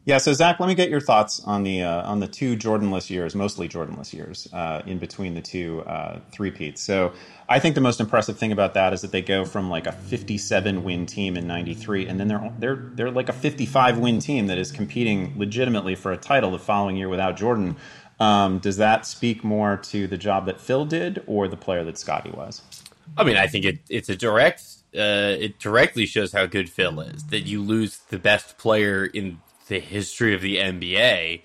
Yeah, 0.07 0.19
so 0.19 0.31
Zach, 0.31 0.61
let 0.61 0.67
me 0.67 0.73
get 0.73 0.89
your 0.89 1.01
thoughts 1.01 1.41
on 1.43 1.63
the 1.63 1.83
uh, 1.83 2.09
on 2.09 2.21
the 2.21 2.27
two 2.27 2.55
Jordanless 2.55 3.09
years, 3.09 3.35
mostly 3.35 3.67
Jordanless 3.67 4.13
years, 4.13 4.47
uh, 4.53 4.81
in 4.85 4.99
between 4.99 5.33
the 5.33 5.41
two 5.41 5.81
uh, 5.81 6.21
three 6.31 6.49
peats. 6.49 6.81
So 6.81 7.11
I 7.49 7.59
think 7.59 7.75
the 7.75 7.81
most 7.81 7.99
impressive 7.99 8.39
thing 8.39 8.53
about 8.53 8.73
that 8.75 8.93
is 8.93 9.01
that 9.01 9.11
they 9.11 9.21
go 9.21 9.43
from 9.43 9.69
like 9.69 9.85
a 9.85 9.91
57 9.91 10.85
win 10.85 11.05
team 11.07 11.35
in 11.35 11.45
'93, 11.45 12.07
and 12.07 12.17
then 12.17 12.29
they're 12.29 12.53
they're 12.57 12.89
they're 12.93 13.11
like 13.11 13.27
a 13.27 13.33
55 13.33 13.97
win 13.97 14.19
team 14.19 14.47
that 14.47 14.57
is 14.57 14.71
competing 14.71 15.33
legitimately 15.37 15.95
for 15.95 16.13
a 16.13 16.17
title 16.17 16.51
the 16.51 16.59
following 16.59 16.95
year 16.95 17.09
without 17.09 17.35
Jordan. 17.35 17.75
Um, 18.17 18.59
does 18.59 18.77
that 18.77 19.05
speak 19.05 19.43
more 19.43 19.75
to 19.75 20.07
the 20.07 20.17
job 20.17 20.45
that 20.45 20.61
Phil 20.61 20.85
did 20.85 21.21
or 21.27 21.49
the 21.49 21.57
player 21.57 21.83
that 21.83 21.97
Scottie 21.97 22.31
was? 22.31 22.61
I 23.17 23.25
mean, 23.25 23.35
I 23.35 23.47
think 23.47 23.65
it, 23.65 23.79
it's 23.89 24.07
a 24.07 24.15
direct. 24.15 24.63
Uh, 24.95 25.35
it 25.37 25.59
directly 25.59 26.05
shows 26.05 26.31
how 26.31 26.45
good 26.45 26.69
Phil 26.69 27.01
is. 27.01 27.25
That 27.25 27.41
you 27.41 27.61
lose 27.61 27.97
the 28.09 28.17
best 28.17 28.57
player 28.57 29.05
in 29.05 29.39
the 29.67 29.79
history 29.79 30.33
of 30.33 30.41
the 30.41 30.57
NBA, 30.57 31.41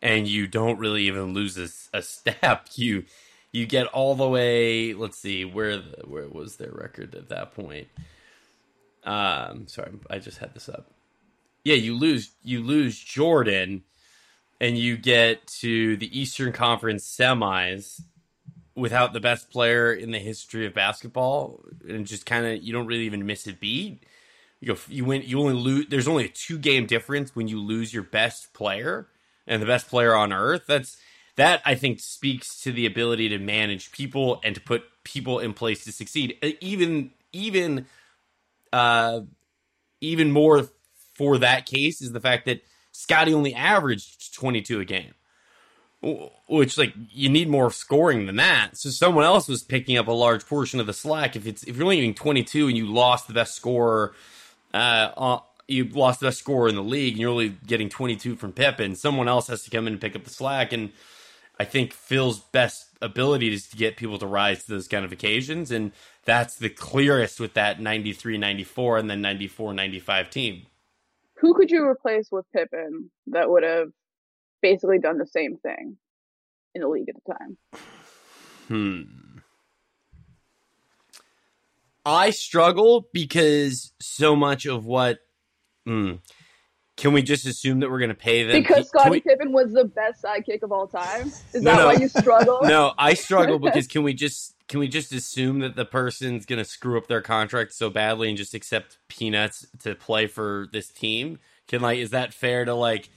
and 0.00 0.26
you 0.26 0.46
don't 0.46 0.78
really 0.78 1.04
even 1.04 1.34
lose 1.34 1.58
a, 1.58 1.96
a 1.96 2.02
step. 2.02 2.68
You 2.76 3.04
you 3.52 3.66
get 3.66 3.86
all 3.88 4.14
the 4.14 4.28
way. 4.28 4.94
Let's 4.94 5.18
see 5.18 5.44
where 5.44 5.76
the, 5.76 6.02
where 6.06 6.26
was 6.28 6.56
their 6.56 6.72
record 6.72 7.14
at 7.14 7.28
that 7.28 7.54
point. 7.54 7.88
Um, 9.04 9.68
sorry, 9.68 9.92
I 10.08 10.18
just 10.18 10.38
had 10.38 10.54
this 10.54 10.68
up. 10.68 10.90
Yeah, 11.64 11.74
you 11.74 11.96
lose 11.96 12.30
you 12.42 12.62
lose 12.62 12.98
Jordan, 12.98 13.82
and 14.60 14.78
you 14.78 14.96
get 14.96 15.46
to 15.60 15.96
the 15.96 16.18
Eastern 16.18 16.52
Conference 16.52 17.04
semis 17.04 18.00
without 18.74 19.12
the 19.12 19.20
best 19.20 19.50
player 19.50 19.92
in 19.92 20.12
the 20.12 20.18
history 20.18 20.66
of 20.66 20.74
basketball, 20.74 21.64
and 21.86 22.06
just 22.06 22.26
kind 22.26 22.46
of 22.46 22.62
you 22.62 22.72
don't 22.72 22.86
really 22.86 23.04
even 23.04 23.26
miss 23.26 23.46
a 23.46 23.52
beat. 23.52 24.02
You 24.62 24.76
you 24.88 25.04
win. 25.04 25.22
You 25.26 25.40
only 25.40 25.54
lose. 25.54 25.86
There's 25.90 26.06
only 26.06 26.26
a 26.26 26.28
two 26.28 26.56
game 26.56 26.86
difference 26.86 27.34
when 27.34 27.48
you 27.48 27.60
lose 27.60 27.92
your 27.92 28.04
best 28.04 28.54
player 28.54 29.08
and 29.44 29.60
the 29.60 29.66
best 29.66 29.88
player 29.88 30.14
on 30.14 30.32
earth. 30.32 30.62
That's 30.68 30.96
that 31.34 31.62
I 31.66 31.74
think 31.74 31.98
speaks 31.98 32.60
to 32.62 32.70
the 32.70 32.86
ability 32.86 33.28
to 33.30 33.38
manage 33.38 33.90
people 33.90 34.40
and 34.44 34.54
to 34.54 34.60
put 34.60 34.84
people 35.02 35.40
in 35.40 35.52
place 35.52 35.84
to 35.84 35.92
succeed. 35.92 36.38
Uh, 36.42 36.50
Even 36.60 37.10
even 37.32 37.86
uh 38.72 39.22
even 40.00 40.30
more 40.30 40.68
for 41.14 41.38
that 41.38 41.66
case 41.66 42.00
is 42.00 42.12
the 42.12 42.20
fact 42.20 42.46
that 42.46 42.62
Scottie 42.92 43.34
only 43.34 43.54
averaged 43.54 44.32
22 44.34 44.80
a 44.80 44.84
game 44.84 45.14
which 46.48 46.76
like 46.78 46.92
you 47.10 47.28
need 47.28 47.48
more 47.48 47.70
scoring 47.70 48.26
than 48.26 48.36
that. 48.36 48.76
So 48.76 48.90
someone 48.90 49.24
else 49.24 49.48
was 49.48 49.62
picking 49.62 49.96
up 49.96 50.08
a 50.08 50.12
large 50.12 50.44
portion 50.46 50.80
of 50.80 50.86
the 50.86 50.92
slack. 50.92 51.36
If 51.36 51.46
it's 51.46 51.62
if 51.62 51.76
you're 51.76 51.84
only 51.84 51.96
getting 51.96 52.14
22 52.14 52.68
and 52.68 52.76
you 52.76 52.86
lost 52.86 53.28
the 53.28 53.34
best 53.34 53.54
scorer, 53.54 54.12
uh, 54.74 55.12
uh, 55.16 55.38
you 55.68 55.84
lost 55.84 56.20
the 56.20 56.26
best 56.26 56.38
scorer 56.38 56.68
in 56.68 56.74
the 56.74 56.82
league, 56.82 57.14
and 57.14 57.20
you're 57.20 57.30
only 57.30 57.50
getting 57.66 57.88
22 57.88 58.36
from 58.36 58.52
Pippen. 58.52 58.94
Someone 58.94 59.28
else 59.28 59.48
has 59.48 59.62
to 59.64 59.70
come 59.70 59.86
in 59.86 59.94
and 59.94 60.00
pick 60.00 60.16
up 60.16 60.24
the 60.24 60.30
slack. 60.30 60.72
And 60.72 60.92
I 61.58 61.64
think 61.64 61.92
Phil's 61.92 62.40
best 62.40 62.86
ability 63.00 63.52
is 63.52 63.68
to 63.68 63.76
get 63.76 63.96
people 63.96 64.18
to 64.18 64.26
rise 64.26 64.64
to 64.64 64.72
those 64.72 64.88
kind 64.88 65.04
of 65.04 65.12
occasions, 65.12 65.70
and 65.70 65.92
that's 66.24 66.56
the 66.56 66.68
clearest 66.68 67.40
with 67.40 67.54
that 67.54 67.80
93, 67.80 68.38
94, 68.38 68.98
and 68.98 69.10
then 69.10 69.20
94, 69.20 69.74
95 69.74 70.30
team. 70.30 70.66
who 71.36 71.54
could 71.54 71.70
you 71.70 71.84
replace 71.84 72.30
with 72.30 72.44
Pippen 72.54 73.10
that 73.28 73.50
would 73.50 73.64
have 73.64 73.88
basically 74.60 74.98
done 74.98 75.18
the 75.18 75.26
same 75.26 75.56
thing 75.56 75.96
in 76.74 76.82
the 76.82 76.88
league 76.88 77.08
at 77.08 77.16
the 77.16 77.34
time? 77.34 77.58
Hmm. 78.68 79.02
I 82.04 82.30
struggle 82.30 83.08
because 83.12 83.92
so 84.00 84.34
much 84.36 84.66
of 84.66 84.84
what. 84.86 85.18
Hmm. 85.86 86.14
Can 86.98 87.14
we 87.14 87.22
just 87.22 87.46
assume 87.46 87.80
that 87.80 87.90
we're 87.90 87.98
going 87.98 88.10
to 88.10 88.14
pay 88.14 88.44
them? 88.44 88.62
Because 88.62 88.88
Scottie 88.88 89.10
we- 89.10 89.20
Pippen 89.20 89.50
was 89.50 89.72
the 89.72 89.84
best 89.86 90.22
sidekick 90.22 90.62
of 90.62 90.70
all 90.72 90.86
time. 90.86 91.28
Is 91.28 91.54
No, 91.54 91.70
that 91.72 91.76
no. 91.78 91.86
why 91.86 91.92
you 91.94 92.08
struggle? 92.08 92.60
no, 92.64 92.92
I 92.98 93.14
struggle 93.14 93.58
because 93.60 93.86
can 93.86 94.02
we 94.02 94.12
just 94.12 94.54
can 94.68 94.78
we 94.78 94.88
just 94.88 95.10
assume 95.12 95.60
that 95.60 95.74
the 95.74 95.86
person's 95.86 96.44
going 96.46 96.58
to 96.58 96.64
screw 96.64 96.98
up 96.98 97.06
their 97.06 97.22
contract 97.22 97.72
so 97.72 97.88
badly 97.88 98.28
and 98.28 98.36
just 98.36 98.52
accept 98.54 98.98
peanuts 99.08 99.66
to 99.80 99.94
play 99.94 100.26
for 100.26 100.68
this 100.72 100.88
team? 100.88 101.38
Can 101.66 101.80
like 101.80 101.98
is 101.98 102.10
that 102.10 102.34
fair 102.34 102.64
to 102.66 102.74
like? 102.74 103.08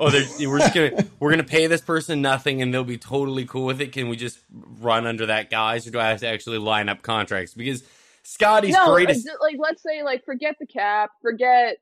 Oh, 0.00 0.10
we're 0.40 0.58
just 0.60 0.74
gonna 0.74 1.04
we're 1.20 1.30
gonna 1.30 1.44
pay 1.44 1.66
this 1.66 1.80
person 1.82 2.22
nothing 2.22 2.62
and 2.62 2.72
they'll 2.72 2.82
be 2.84 2.98
totally 2.98 3.44
cool 3.44 3.66
with 3.66 3.80
it. 3.80 3.92
Can 3.92 4.08
we 4.08 4.16
just 4.16 4.38
run 4.80 5.06
under 5.06 5.26
that 5.26 5.50
guys, 5.50 5.86
or 5.86 5.90
do 5.90 6.00
I 6.00 6.08
have 6.08 6.20
to 6.20 6.28
actually 6.28 6.58
line 6.58 6.88
up 6.88 7.02
contracts? 7.02 7.52
Because 7.52 7.82
Scottie's 8.28 8.74
no, 8.74 8.92
greatest. 8.92 9.26
uh, 9.26 9.32
like 9.40 9.56
let's 9.58 9.82
say 9.82 10.02
like 10.02 10.22
forget 10.22 10.56
the 10.60 10.66
cap, 10.66 11.10
forget 11.22 11.78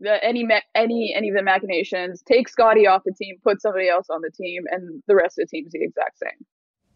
the 0.00 0.22
any 0.24 0.46
any 0.76 1.12
any 1.16 1.30
of 1.30 1.34
the 1.34 1.42
machinations. 1.42 2.22
Take 2.22 2.48
Scottie 2.48 2.86
off 2.86 3.02
the 3.04 3.12
team, 3.12 3.38
put 3.42 3.60
somebody 3.60 3.88
else 3.88 4.06
on 4.08 4.20
the 4.20 4.30
team, 4.30 4.62
and 4.70 5.02
the 5.08 5.16
rest 5.16 5.36
of 5.36 5.48
the 5.48 5.56
team's 5.56 5.72
the 5.72 5.82
exact 5.82 6.18
same. 6.20 6.46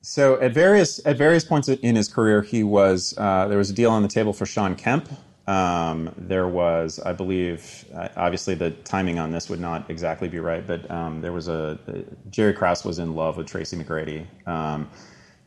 So 0.03 0.41
at 0.41 0.53
various 0.53 1.05
at 1.05 1.19
various 1.19 1.43
points 1.43 1.69
in 1.69 1.97
his 1.97 2.07
career, 2.07 2.43
he 2.43 2.63
was 2.63 3.15
uh, 3.19 3.49
there 3.49 3.59
was 3.59 3.71
a 3.71 3.73
deal 3.73 3.91
on 3.91 4.03
the 4.03 4.09
table 4.09 4.33
for 4.33 4.47
Shawn 4.47 4.77
Kemp. 4.77 5.09
Um, 5.49 6.15
there 6.17 6.47
was, 6.47 7.01
I 7.01 7.15
believe, 7.15 7.85
uh, 7.93 8.11
obviously 8.17 8.55
the 8.55 8.71
timing 8.71 9.19
on 9.19 9.33
this 9.33 9.51
would 9.51 9.59
not 9.59 9.91
exactly 9.91 10.29
be 10.29 10.39
right, 10.39 10.65
but 10.65 10.89
um, 10.89 11.21
there 11.21 11.33
was 11.33 11.49
a 11.49 11.81
Jerry 12.31 12.53
Krause 12.53 12.85
was 12.85 13.01
in 13.01 13.17
love 13.17 13.39
with 13.39 13.49
Tracy 13.49 13.77
McGrady. 13.77 14.25
Um, 14.47 14.89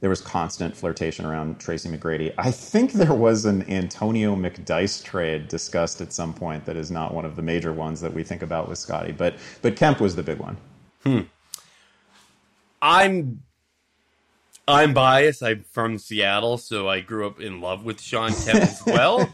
there 0.06 0.10
was 0.12 0.22
constant 0.22 0.78
flirtation 0.78 1.26
around 1.26 1.60
Tracy 1.60 1.90
McGrady. 1.90 2.32
I 2.38 2.52
think 2.52 2.92
there 2.92 3.16
was 3.16 3.46
an 3.46 3.68
Antonio 3.68 4.36
McDyess 4.36 5.04
trade 5.04 5.48
discussed 5.48 6.00
at 6.00 6.14
some 6.14 6.32
point 6.32 6.64
that 6.66 6.76
is 6.76 6.92
not 6.92 7.12
one 7.12 7.26
of 7.26 7.36
the 7.36 7.42
major 7.42 7.74
ones 7.74 8.02
that 8.02 8.14
we 8.14 8.22
think 8.22 8.44
about 8.44 8.70
with 8.70 8.78
Scottie, 8.78 9.14
but 9.14 9.34
but 9.64 9.76
Kemp 9.76 10.00
was 10.00 10.16
the 10.16 10.22
big 10.22 10.38
one. 10.38 10.58
Hmm. 11.04 11.22
I'm 12.84 13.42
I'm 14.68 14.94
biased. 14.94 15.42
I'm 15.42 15.64
from 15.72 15.98
Seattle, 15.98 16.60
so 16.60 16.88
I 16.88 17.00
grew 17.00 17.26
up 17.26 17.42
in 17.42 17.60
love 17.60 17.84
with 17.84 18.00
Shawn 18.00 18.32
Kemp 18.32 18.62
as 18.62 18.84
well. 18.86 19.28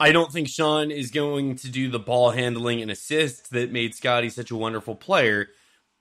I 0.00 0.10
don't 0.10 0.32
think 0.32 0.48
Shawn 0.48 0.90
is 0.90 1.12
going 1.12 1.54
to 1.54 1.70
do 1.70 1.88
the 1.88 2.00
ball 2.00 2.32
handling 2.32 2.82
and 2.82 2.90
assists 2.90 3.50
that 3.50 3.70
made 3.70 3.94
Scottie 3.94 4.30
such 4.30 4.50
a 4.50 4.56
wonderful 4.56 4.96
player. 4.96 5.50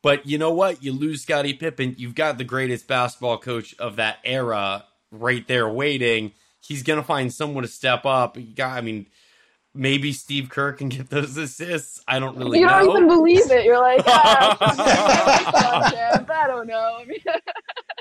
But 0.04 0.26
you 0.26 0.38
know 0.38 0.52
what? 0.52 0.84
You 0.84 0.94
lose 0.94 1.24
Scottie 1.24 1.54
Pippen, 1.54 1.96
you've 1.98 2.16
got 2.16 2.38
the 2.38 2.44
greatest 2.44 2.88
basketball 2.88 3.38
coach 3.38 3.76
of 3.80 3.96
that 3.96 4.20
era 4.24 4.86
right 5.12 5.48
there 5.48 5.68
waiting. 5.68 6.34
he's 6.62 6.84
going 6.84 7.00
to 7.00 7.06
find 7.06 7.34
someone 7.34 7.64
to 7.64 7.70
step 7.70 8.06
up. 8.06 8.38
Got 8.56 8.78
I 8.78 8.82
mean, 8.82 9.08
maybe 9.74 10.12
Steve 10.12 10.50
Kerr 10.50 10.74
can 10.74 10.90
get 10.90 11.10
those 11.10 11.38
assists. 11.38 12.02
I 12.08 12.20
don't 12.20 12.38
really. 12.38 12.60
You 12.60 12.66
know. 12.66 12.84
don't 12.84 12.98
even 12.98 13.08
believe 13.08 13.52
it. 13.52 13.66
You're 13.66 13.80
like, 13.80 14.04
ah, 14.08 14.58
I 16.30 16.48
don't 16.48 16.68
know. 16.68 16.98
I 17.00 17.06
mean, 17.08 17.20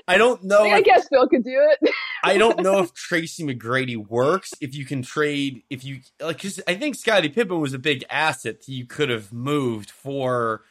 I 0.09 0.19
don't 0.19 0.43
know. 0.45 0.65
I, 0.65 0.77
I 0.77 0.81
guess 0.83 1.09
Phil 1.09 1.29
could 1.29 1.45
do 1.45 1.69
it. 1.71 1.91
I 2.23 2.39
don't 2.39 2.61
know 2.61 2.81
if 2.81 2.95
Tracy 2.95 3.45
McGrady 3.45 3.97
works. 3.97 4.53
If 4.61 4.75
you 4.75 4.85
can 4.85 5.03
trade, 5.03 5.63
if 5.71 5.85
you 5.85 6.01
like, 6.21 6.37
because 6.37 6.61
I 6.67 6.75
think 6.75 6.95
Scottie 6.97 7.29
Pippen 7.29 7.61
was 7.61 7.75
a 7.75 7.79
big 7.79 8.05
asset 8.11 8.61
that 8.61 8.73
you 8.73 8.87
could 8.87 9.11
have 9.11 9.33
moved 9.33 9.91
for 9.91 10.63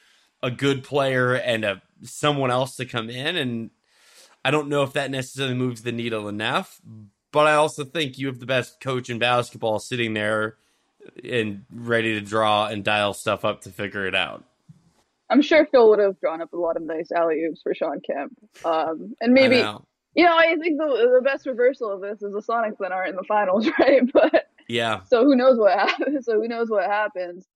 a 0.45 0.51
good 0.51 0.83
player 0.83 1.33
and 1.33 1.65
a 1.65 1.81
someone 2.03 2.51
else 2.51 2.75
to 2.75 2.85
come 2.85 3.09
in. 3.09 3.35
And 3.35 3.71
I 4.43 4.51
don't 4.51 4.69
know 4.69 4.83
if 4.83 4.93
that 4.93 5.09
necessarily 5.09 5.55
moves 5.55 5.81
the 5.81 5.91
needle 5.91 6.27
enough. 6.27 6.79
But 7.31 7.47
I 7.47 7.55
also 7.55 7.83
think 7.83 8.17
you 8.17 8.27
have 8.27 8.39
the 8.39 8.45
best 8.45 8.79
coach 8.79 9.09
in 9.09 9.17
basketball 9.19 9.79
sitting 9.79 10.13
there 10.13 10.57
and 11.27 11.65
ready 11.73 12.13
to 12.13 12.21
draw 12.21 12.67
and 12.67 12.83
dial 12.83 13.13
stuff 13.13 13.43
up 13.43 13.61
to 13.61 13.69
figure 13.69 14.05
it 14.05 14.15
out. 14.15 14.43
I'm 15.29 15.41
sure 15.41 15.65
Phil 15.65 15.89
would 15.89 15.99
have 15.99 16.19
drawn 16.19 16.41
up 16.41 16.53
a 16.53 16.57
lot 16.57 16.77
of 16.77 16.83
nice 16.83 17.11
alley 17.11 17.43
oops 17.43 17.61
for 17.63 17.73
Shawn 17.73 17.99
Kemp. 18.05 18.37
Um, 18.63 19.15
and 19.19 19.33
maybe, 19.33 19.57
know. 19.57 19.83
you 20.13 20.23
know, 20.23 20.37
I 20.37 20.55
think 20.61 20.77
the, 20.77 21.15
the 21.15 21.21
best 21.23 21.47
reversal 21.47 21.91
of 21.91 22.01
this 22.01 22.21
is 22.21 22.31
the 22.31 22.41
Sonics 22.41 22.77
that 22.79 22.91
aren't 22.91 23.09
in 23.09 23.15
the 23.15 23.23
finals, 23.23 23.67
right? 23.79 24.03
But 24.13 24.47
yeah. 24.67 25.01
So 25.09 25.25
who 25.25 25.35
knows 25.35 25.57
what 25.57 25.77
happens? 25.77 26.25
So 26.25 26.39
who 26.39 26.47
knows 26.47 26.69
what 26.69 26.85
happens? 26.85 27.47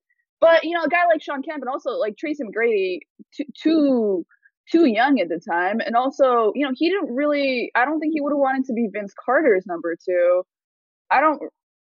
But 0.41 0.63
you 0.63 0.71
know, 0.71 0.83
a 0.83 0.89
guy 0.89 1.05
like 1.11 1.21
Shawn 1.21 1.43
Kemp 1.43 1.61
and 1.61 1.69
also 1.69 1.91
like 1.91 2.17
Tracy 2.17 2.43
McGrady, 2.43 2.99
too, 3.35 3.45
too 3.61 4.25
too 4.71 4.85
young 4.85 5.19
at 5.19 5.29
the 5.29 5.39
time, 5.39 5.79
and 5.85 5.95
also 5.95 6.51
you 6.55 6.65
know 6.65 6.73
he 6.75 6.89
didn't 6.89 7.13
really. 7.15 7.71
I 7.75 7.85
don't 7.85 7.99
think 7.99 8.13
he 8.13 8.21
would 8.21 8.31
have 8.31 8.39
wanted 8.39 8.65
to 8.65 8.73
be 8.73 8.89
Vince 8.91 9.13
Carter's 9.25 9.65
number 9.65 9.95
two. 9.95 10.43
I 11.11 11.21
don't 11.21 11.41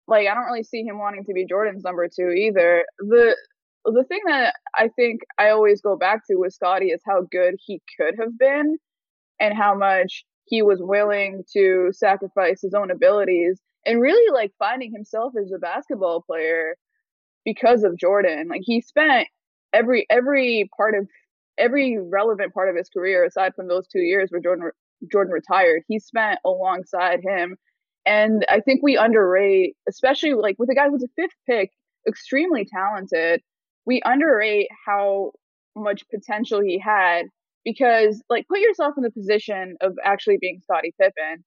like. 0.09 0.29
I 0.29 0.35
don't 0.35 0.47
really 0.47 0.65
see 0.65 0.83
him 0.83 0.99
wanting 0.99 1.25
to 1.25 1.33
be 1.33 1.47
Jordan's 1.47 1.85
number 1.85 2.09
two 2.09 2.31
either. 2.31 2.85
The 2.99 3.37
the 3.85 4.05
thing 4.05 4.21
that 4.27 4.55
I 4.77 4.88
think 4.97 5.23
I 5.38 5.51
always 5.51 5.81
go 5.81 5.97
back 5.97 6.27
to 6.29 6.37
with 6.37 6.53
Scottie 6.55 6.91
is 6.91 7.03
how 7.07 7.23
good 7.31 7.55
he 7.65 7.81
could 7.99 8.15
have 8.21 8.38
been, 8.38 8.77
and 9.41 9.57
how 9.57 9.75
much 9.77 10.25
he 10.45 10.62
was 10.62 10.79
willing 10.81 11.45
to 11.53 11.91
sacrifice 11.93 12.61
his 12.61 12.75
own 12.75 12.91
abilities 12.91 13.61
and 13.87 14.01
really 14.01 14.33
like 14.33 14.53
finding 14.59 14.93
himself 14.93 15.33
as 15.41 15.53
a 15.53 15.59
basketball 15.59 16.23
player 16.23 16.77
because 17.44 17.85
of 17.85 17.98
Jordan. 17.98 18.48
Like 18.48 18.62
he 18.64 18.81
spent 18.81 19.28
every 19.72 20.07
every 20.11 20.68
part 20.76 20.94
of 20.94 21.09
every 21.59 21.98
relevant 21.98 22.55
part 22.55 22.68
of 22.70 22.76
his 22.76 22.88
career, 22.88 23.24
aside 23.24 23.55
from 23.55 23.68
those 23.68 23.87
two 23.88 24.00
years 24.00 24.31
where 24.31 24.40
Jordan 24.40 24.70
Jordan 25.11 25.33
retired, 25.33 25.83
he 25.88 25.98
spent 25.98 26.38
alongside 26.44 27.20
him. 27.22 27.57
And 28.07 28.44
I 28.48 28.61
think 28.61 28.81
we 28.83 28.96
underrate, 28.96 29.76
especially 29.88 30.35
like 30.35 30.57
with 30.59 30.70
a 30.70 30.74
guy 30.74 30.88
who's 30.88 31.05
a 31.05 31.09
fifth 31.16 31.37
pick, 31.48 31.70
extremely 32.09 32.64
talented. 32.64 33.42
We 33.87 34.00
underrate 34.05 34.68
how 34.87 35.33
much 35.76 36.02
potential 36.11 36.61
he 36.61 36.78
had 36.78 37.26
because, 37.64 38.22
like, 38.28 38.46
put 38.48 38.61
yourself 38.61 38.94
in 38.96 39.02
the 39.05 39.11
position 39.11 39.76
of 39.81 39.94
actually 40.05 40.38
being 40.40 40.61
Scottie 40.62 40.94
Pippen. 41.00 41.44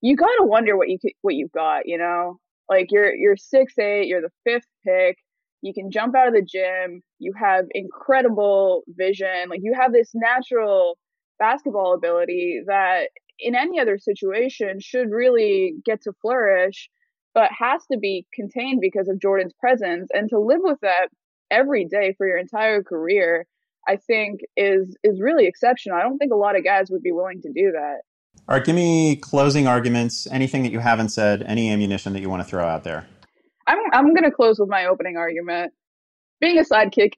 You 0.00 0.16
gotta 0.16 0.44
wonder 0.44 0.76
what 0.76 0.88
you 0.88 0.98
what 1.22 1.34
you've 1.34 1.52
got, 1.52 1.86
you 1.86 1.98
know. 1.98 2.38
Like 2.68 2.88
you're 2.90 3.14
you're 3.14 3.36
six 3.36 3.78
eight, 3.78 4.06
you're 4.06 4.22
the 4.22 4.30
fifth 4.44 4.68
pick. 4.86 5.16
You 5.62 5.74
can 5.74 5.90
jump 5.90 6.14
out 6.14 6.28
of 6.28 6.34
the 6.34 6.42
gym. 6.42 7.02
You 7.18 7.32
have 7.38 7.64
incredible 7.72 8.82
vision. 8.88 9.48
Like 9.50 9.60
you 9.62 9.74
have 9.78 9.92
this 9.92 10.10
natural 10.14 10.96
basketball 11.38 11.94
ability 11.94 12.60
that 12.66 13.08
in 13.38 13.54
any 13.54 13.80
other 13.80 13.98
situation 13.98 14.78
should 14.80 15.10
really 15.10 15.74
get 15.84 16.02
to 16.02 16.12
flourish, 16.20 16.88
but 17.34 17.50
has 17.56 17.82
to 17.92 17.98
be 17.98 18.26
contained 18.34 18.80
because 18.80 19.08
of 19.08 19.20
Jordan's 19.20 19.54
presence. 19.60 20.08
And 20.12 20.28
to 20.30 20.38
live 20.38 20.60
with 20.62 20.78
that 20.82 21.08
every 21.50 21.86
day 21.86 22.14
for 22.16 22.26
your 22.26 22.38
entire 22.38 22.82
career, 22.82 23.46
I 23.88 23.96
think 23.96 24.40
is 24.56 24.96
is 25.02 25.20
really 25.20 25.46
exceptional. 25.46 25.96
I 25.98 26.02
don't 26.02 26.18
think 26.18 26.32
a 26.32 26.36
lot 26.36 26.56
of 26.56 26.64
guys 26.64 26.90
would 26.90 27.02
be 27.02 27.12
willing 27.12 27.40
to 27.42 27.52
do 27.52 27.72
that. 27.72 28.02
All 28.48 28.56
right, 28.56 28.64
give 28.64 28.74
me 28.74 29.16
closing 29.16 29.66
arguments, 29.66 30.26
anything 30.30 30.62
that 30.62 30.72
you 30.72 30.78
haven't 30.78 31.10
said, 31.10 31.42
any 31.42 31.70
ammunition 31.70 32.12
that 32.12 32.20
you 32.20 32.30
want 32.30 32.42
to 32.42 32.48
throw 32.48 32.66
out 32.66 32.84
there. 32.84 33.06
I'm 33.66 33.78
I'm 33.92 34.14
going 34.14 34.24
to 34.24 34.30
close 34.30 34.58
with 34.58 34.68
my 34.68 34.86
opening 34.86 35.16
argument. 35.16 35.72
Being 36.40 36.58
a 36.58 36.62
sidekick 36.62 37.12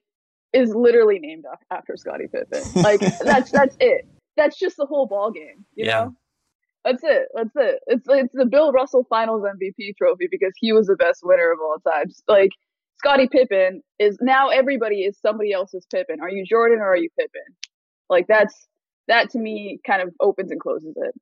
is 0.53 0.73
literally 0.75 1.19
named 1.19 1.45
after 1.71 1.95
Scottie 1.95 2.27
Pippen. 2.27 2.61
Like 2.83 2.99
that's 2.99 3.51
that's 3.51 3.75
it. 3.79 4.07
That's 4.37 4.57
just 4.57 4.77
the 4.77 4.85
whole 4.85 5.07
ball 5.07 5.31
game, 5.31 5.65
you 5.75 5.85
yeah. 5.85 6.05
know? 6.05 6.15
That's 6.83 7.03
it. 7.03 7.27
That's 7.33 7.55
it. 7.55 7.79
It's 7.87 8.05
it's 8.09 8.33
the 8.33 8.45
Bill 8.45 8.71
Russell 8.71 9.05
Finals 9.09 9.43
MVP 9.43 9.95
trophy 9.97 10.27
because 10.29 10.53
he 10.57 10.73
was 10.73 10.87
the 10.87 10.95
best 10.95 11.21
winner 11.23 11.51
of 11.51 11.59
all 11.59 11.77
time. 11.79 12.07
Like 12.27 12.51
Scottie 12.97 13.27
Pippen 13.27 13.81
is 13.99 14.17
now 14.21 14.49
everybody 14.49 15.01
is 15.01 15.17
somebody 15.19 15.53
else's 15.53 15.85
Pippen. 15.91 16.21
Are 16.21 16.29
you 16.29 16.45
Jordan 16.45 16.79
or 16.79 16.87
are 16.87 16.97
you 16.97 17.09
Pippen? 17.17 17.55
Like 18.09 18.27
that's 18.27 18.67
that 19.07 19.29
to 19.31 19.39
me 19.39 19.79
kind 19.85 20.01
of 20.01 20.13
opens 20.19 20.51
and 20.51 20.59
closes 20.59 20.95
it. 20.95 21.19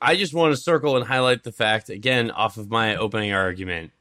I 0.00 0.16
just 0.16 0.34
want 0.34 0.54
to 0.54 0.60
circle 0.60 0.96
and 0.96 1.06
highlight 1.06 1.42
the 1.42 1.52
fact 1.52 1.88
again 1.88 2.30
off 2.30 2.56
of 2.56 2.70
my 2.70 2.96
opening 2.96 3.32
argument. 3.32 3.92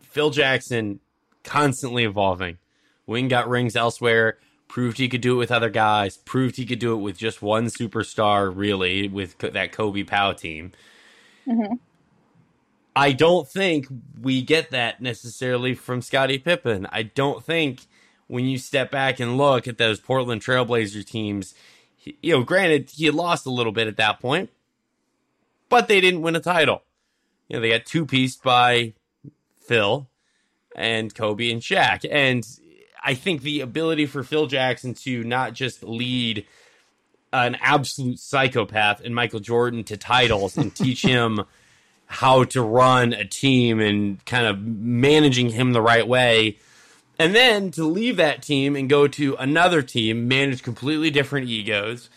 Phil 0.00 0.30
Jackson 0.30 1.00
constantly 1.42 2.04
evolving. 2.04 2.58
Wing 3.06 3.28
got 3.28 3.48
rings 3.48 3.76
elsewhere, 3.76 4.38
proved 4.68 4.98
he 4.98 5.08
could 5.08 5.20
do 5.20 5.34
it 5.34 5.38
with 5.38 5.52
other 5.52 5.68
guys, 5.70 6.16
proved 6.16 6.56
he 6.56 6.64
could 6.64 6.78
do 6.78 6.94
it 6.94 7.02
with 7.02 7.18
just 7.18 7.42
one 7.42 7.66
superstar, 7.66 8.50
really, 8.54 9.08
with 9.08 9.36
that 9.38 9.72
Kobe 9.72 10.04
Pau 10.04 10.32
team. 10.32 10.72
Mm-hmm. 11.46 11.74
I 12.96 13.12
don't 13.12 13.48
think 13.48 13.86
we 14.20 14.40
get 14.40 14.70
that 14.70 15.02
necessarily 15.02 15.74
from 15.74 16.00
Scottie 16.00 16.38
Pippen. 16.38 16.86
I 16.90 17.02
don't 17.02 17.44
think 17.44 17.80
when 18.28 18.44
you 18.46 18.56
step 18.56 18.90
back 18.90 19.20
and 19.20 19.36
look 19.36 19.66
at 19.66 19.78
those 19.78 20.00
Portland 20.00 20.42
Trailblazer 20.42 21.04
teams, 21.04 21.54
you 22.04 22.32
know, 22.32 22.42
granted, 22.42 22.90
he 22.90 23.06
had 23.06 23.14
lost 23.14 23.46
a 23.46 23.50
little 23.50 23.72
bit 23.72 23.88
at 23.88 23.96
that 23.96 24.20
point, 24.20 24.50
but 25.68 25.88
they 25.88 26.00
didn't 26.00 26.22
win 26.22 26.36
a 26.36 26.40
title. 26.40 26.82
You 27.48 27.56
know, 27.56 27.60
they 27.60 27.70
got 27.70 27.86
two 27.86 28.06
pieced 28.06 28.42
by 28.42 28.94
Phil 29.60 30.08
and 30.74 31.14
Kobe 31.14 31.50
and 31.50 31.60
Shaq. 31.60 32.06
And 32.10 32.46
I 33.02 33.14
think 33.14 33.42
the 33.42 33.60
ability 33.60 34.06
for 34.06 34.22
Phil 34.22 34.46
Jackson 34.46 34.94
to 34.94 35.22
not 35.24 35.52
just 35.52 35.82
lead 35.82 36.46
an 37.32 37.56
absolute 37.60 38.18
psychopath 38.18 39.00
and 39.00 39.14
Michael 39.14 39.40
Jordan 39.40 39.84
to 39.84 39.96
titles 39.96 40.56
and 40.56 40.74
teach 40.76 41.02
him 41.02 41.44
how 42.06 42.44
to 42.44 42.62
run 42.62 43.12
a 43.12 43.24
team 43.24 43.80
and 43.80 44.24
kind 44.24 44.46
of 44.46 44.60
managing 44.60 45.50
him 45.50 45.72
the 45.72 45.82
right 45.82 46.06
way 46.06 46.58
and 47.18 47.34
then 47.34 47.70
to 47.72 47.84
leave 47.84 48.16
that 48.16 48.42
team 48.42 48.76
and 48.76 48.88
go 48.88 49.06
to 49.08 49.36
another 49.36 49.82
team, 49.82 50.26
manage 50.26 50.62
completely 50.62 51.10
different 51.10 51.48
egos, 51.48 52.10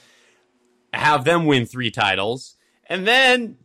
have 0.94 1.24
them 1.24 1.46
win 1.46 1.66
three 1.66 1.92
titles, 1.92 2.56
and 2.88 3.08
then 3.08 3.58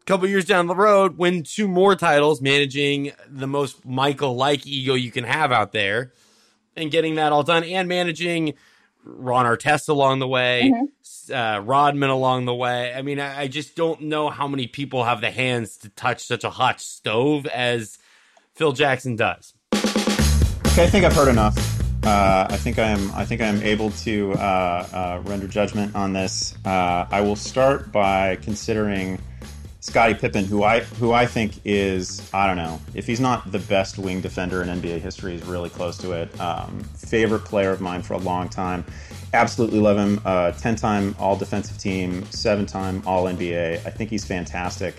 a 0.00 0.04
couple 0.04 0.26
years 0.28 0.44
down 0.44 0.66
the 0.66 0.74
road, 0.74 1.18
win 1.18 1.42
two 1.42 1.68
more 1.68 1.94
titles, 1.94 2.40
managing 2.40 3.12
the 3.28 3.46
most 3.46 3.84
Michael 3.84 4.34
like 4.34 4.66
ego 4.66 4.94
you 4.94 5.10
can 5.10 5.24
have 5.24 5.52
out 5.52 5.72
there, 5.72 6.12
and 6.76 6.90
getting 6.90 7.16
that 7.16 7.32
all 7.32 7.42
done, 7.42 7.64
and 7.64 7.88
managing 7.88 8.54
Ron 9.04 9.46
Artest 9.46 9.88
along 9.88 10.18
the 10.18 10.28
way, 10.28 10.72
mm-hmm. 10.72 11.34
uh, 11.34 11.60
Rodman 11.60 12.10
along 12.10 12.44
the 12.44 12.54
way. 12.54 12.94
I 12.94 13.02
mean, 13.02 13.20
I, 13.20 13.42
I 13.42 13.48
just 13.48 13.76
don't 13.76 14.02
know 14.02 14.28
how 14.28 14.48
many 14.48 14.66
people 14.66 15.04
have 15.04 15.20
the 15.20 15.30
hands 15.30 15.76
to 15.78 15.88
touch 15.90 16.24
such 16.24 16.44
a 16.44 16.50
hot 16.50 16.80
stove 16.80 17.46
as 17.46 17.98
Phil 18.54 18.72
Jackson 18.72 19.16
does. 19.16 19.54
Okay, 20.78 20.86
I 20.86 20.90
think 20.90 21.04
I've 21.04 21.12
heard 21.12 21.26
enough. 21.26 21.56
Uh, 22.06 22.46
I 22.48 22.56
think 22.56 22.78
I 22.78 22.88
am. 22.90 23.10
I 23.10 23.24
think 23.24 23.40
I 23.40 23.46
am 23.46 23.60
able 23.62 23.90
to 23.90 24.32
uh, 24.34 24.38
uh, 24.92 25.22
render 25.24 25.48
judgment 25.48 25.96
on 25.96 26.12
this. 26.12 26.54
Uh, 26.64 27.04
I 27.10 27.20
will 27.20 27.34
start 27.34 27.90
by 27.90 28.36
considering 28.36 29.18
Scottie 29.80 30.14
Pippen, 30.14 30.44
who 30.44 30.62
I 30.62 30.82
who 30.82 31.10
I 31.10 31.26
think 31.26 31.54
is 31.64 32.30
I 32.32 32.46
don't 32.46 32.58
know 32.58 32.80
if 32.94 33.08
he's 33.08 33.18
not 33.18 33.50
the 33.50 33.58
best 33.58 33.98
wing 33.98 34.20
defender 34.20 34.62
in 34.62 34.68
NBA 34.68 35.00
history, 35.00 35.32
he's 35.32 35.42
really 35.42 35.68
close 35.68 35.98
to 35.98 36.12
it. 36.12 36.40
Um, 36.40 36.84
favorite 36.94 37.44
player 37.44 37.72
of 37.72 37.80
mine 37.80 38.02
for 38.02 38.14
a 38.14 38.18
long 38.18 38.48
time. 38.48 38.84
Absolutely 39.34 39.80
love 39.80 39.96
him. 39.96 40.20
Uh, 40.24 40.52
ten-time 40.52 41.16
All 41.18 41.34
Defensive 41.34 41.76
Team, 41.78 42.24
seven-time 42.26 43.02
All 43.04 43.24
NBA. 43.24 43.84
I 43.84 43.90
think 43.90 44.10
he's 44.10 44.24
fantastic 44.24 44.94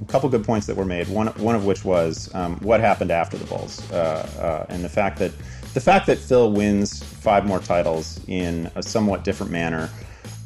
a 0.00 0.04
couple 0.06 0.28
good 0.28 0.44
points 0.44 0.66
that 0.66 0.76
were 0.76 0.84
made. 0.84 1.08
One 1.08 1.28
one 1.28 1.54
of 1.54 1.64
which 1.64 1.84
was 1.84 2.32
um, 2.34 2.56
what 2.60 2.80
happened 2.80 3.10
after 3.10 3.36
the 3.36 3.44
Bulls, 3.44 3.90
uh, 3.92 4.66
uh, 4.66 4.72
and 4.72 4.84
the 4.84 4.88
fact 4.88 5.18
that 5.18 5.32
the 5.74 5.80
fact 5.80 6.06
that 6.06 6.18
Phil 6.18 6.52
wins 6.52 7.02
five 7.02 7.46
more 7.46 7.60
titles 7.60 8.20
in 8.26 8.70
a 8.74 8.82
somewhat 8.82 9.24
different 9.24 9.52
manner. 9.52 9.90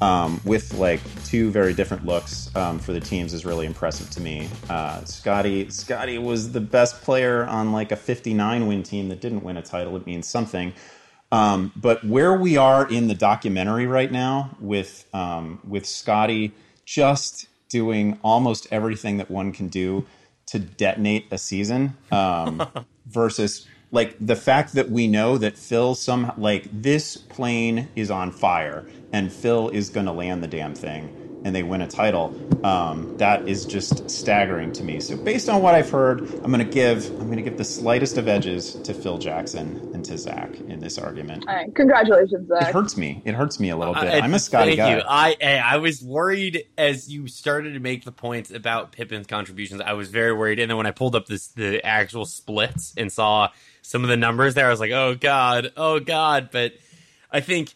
Um, 0.01 0.41
with 0.45 0.75
like 0.75 1.01
two 1.25 1.51
very 1.51 1.73
different 1.73 2.05
looks 2.05 2.55
um, 2.57 2.79
for 2.79 2.93
the 2.93 3.01
teams 3.01 3.33
is 3.33 3.47
really 3.47 3.65
impressive 3.65 4.11
to 4.11 4.21
me. 4.21 4.51
Uh, 4.69 5.03
Scotty 5.05 5.71
Scottie 5.71 6.19
was 6.19 6.53
the 6.53 6.61
best 6.61 7.01
player 7.03 7.47
on 7.47 7.73
like 7.73 7.91
a 7.93 7.97
59 7.97 8.67
win 8.67 8.83
team 8.83 9.09
that 9.09 9.21
didn't 9.21 9.45
win 9.45 9.57
a 9.57 9.63
title. 9.63 9.97
It 9.97 10.05
means 10.05 10.27
something. 10.27 10.75
Um, 11.33 11.73
but 11.75 12.05
where 12.05 12.35
we 12.35 12.57
are 12.57 12.87
in 12.89 13.09
the 13.09 13.15
documentary 13.15 13.87
right 13.87 14.11
now 14.11 14.57
with 14.61 15.07
um, 15.15 15.61
with 15.67 15.87
Scottie 15.87 16.53
just 16.85 17.49
doing 17.75 18.17
almost 18.23 18.69
everything 18.71 19.17
that 19.17 19.29
one 19.29 19.51
can 19.51 19.67
do 19.67 20.07
to 20.47 20.61
detonate 20.61 21.27
a 21.33 21.37
season 21.37 21.97
um, 22.13 22.63
versus 23.07 23.67
like 23.91 24.15
the 24.25 24.37
fact 24.37 24.75
that 24.75 24.91
we 24.91 25.09
know 25.09 25.37
that 25.39 25.59
Phil 25.59 25.97
some 25.97 26.31
like 26.39 26.69
this 26.71 27.17
plane 27.17 27.89
is 27.97 28.13
on 28.13 28.31
fire 28.31 28.87
and 29.13 29.33
Phil 29.33 29.71
is 29.71 29.91
going 29.91 30.07
to 30.07 30.13
land 30.13 30.41
the 30.41 30.47
damn 30.47 30.73
thing 30.73 31.24
and 31.45 31.55
they 31.55 31.63
win 31.63 31.83
a 31.83 31.87
title. 31.87 32.35
Um, 32.65 33.17
that 33.19 33.47
is 33.47 33.67
just 33.67 34.11
staggering 34.11 34.73
to 34.73 34.83
me. 34.83 34.99
So 35.01 35.17
based 35.17 35.51
on 35.51 35.61
what 35.61 35.75
I've 35.75 35.91
heard, 35.91 36.23
I'm 36.43 36.51
going 36.51 36.59
to 36.59 36.65
give 36.65 37.09
I'm 37.21 37.27
going 37.27 37.37
to 37.37 37.43
give 37.43 37.59
the 37.59 37.65
slightest 37.65 38.17
of 38.17 38.27
edges 38.27 38.75
to 38.75 38.95
Phil 38.95 39.19
Jackson 39.19 39.91
and 39.93 40.05
to 40.07 40.17
Zach 40.17 40.59
in 40.61 40.81
this 40.81 40.97
argument. 40.99 41.45
All 41.47 41.55
right, 41.55 41.73
congratulations, 41.75 42.49
Zach. 42.49 42.69
It 42.69 42.73
hurts 42.73 42.97
me. 42.97 43.21
It 43.25 43.35
hurts 43.35 43.61
me 43.61 43.69
a 43.69 43.77
little 43.77 43.95
bit. 43.95 44.05
Uh, 44.05 44.21
I'm 44.25 44.33
a 44.33 44.39
Scottie 44.39 44.77
thank 44.77 44.79
guy. 44.79 44.97
You. 44.97 45.03
I 45.07 45.61
I 45.75 45.77
was 45.77 46.03
worried 46.03 46.65
as 46.79 47.13
you 47.13 47.29
started 47.29 47.75
to 47.75 47.81
make 47.81 48.05
the 48.05 48.13
points 48.13 48.51
about 48.51 48.93
Pippen's 48.93 49.27
contributions. 49.27 49.83
I 49.83 49.93
was 49.93 50.09
very 50.09 50.33
worried, 50.33 50.59
and 50.59 50.71
then 50.71 50.79
when 50.79 50.87
I 50.87 50.93
pulled 50.93 51.15
up 51.15 51.27
this 51.27 51.49
the 51.49 51.85
actual 51.85 52.25
splits 52.25 52.95
and 52.97 53.13
saw 53.13 53.51
some 53.83 54.03
of 54.03 54.09
the 54.09 54.17
numbers 54.17 54.55
there, 54.55 54.67
I 54.67 54.71
was 54.71 54.81
like, 54.81 54.93
oh 54.93 55.15
god, 55.15 55.73
oh 55.77 56.01
god. 56.01 56.49
But 56.51 56.73
I 57.31 57.41
think 57.41 57.75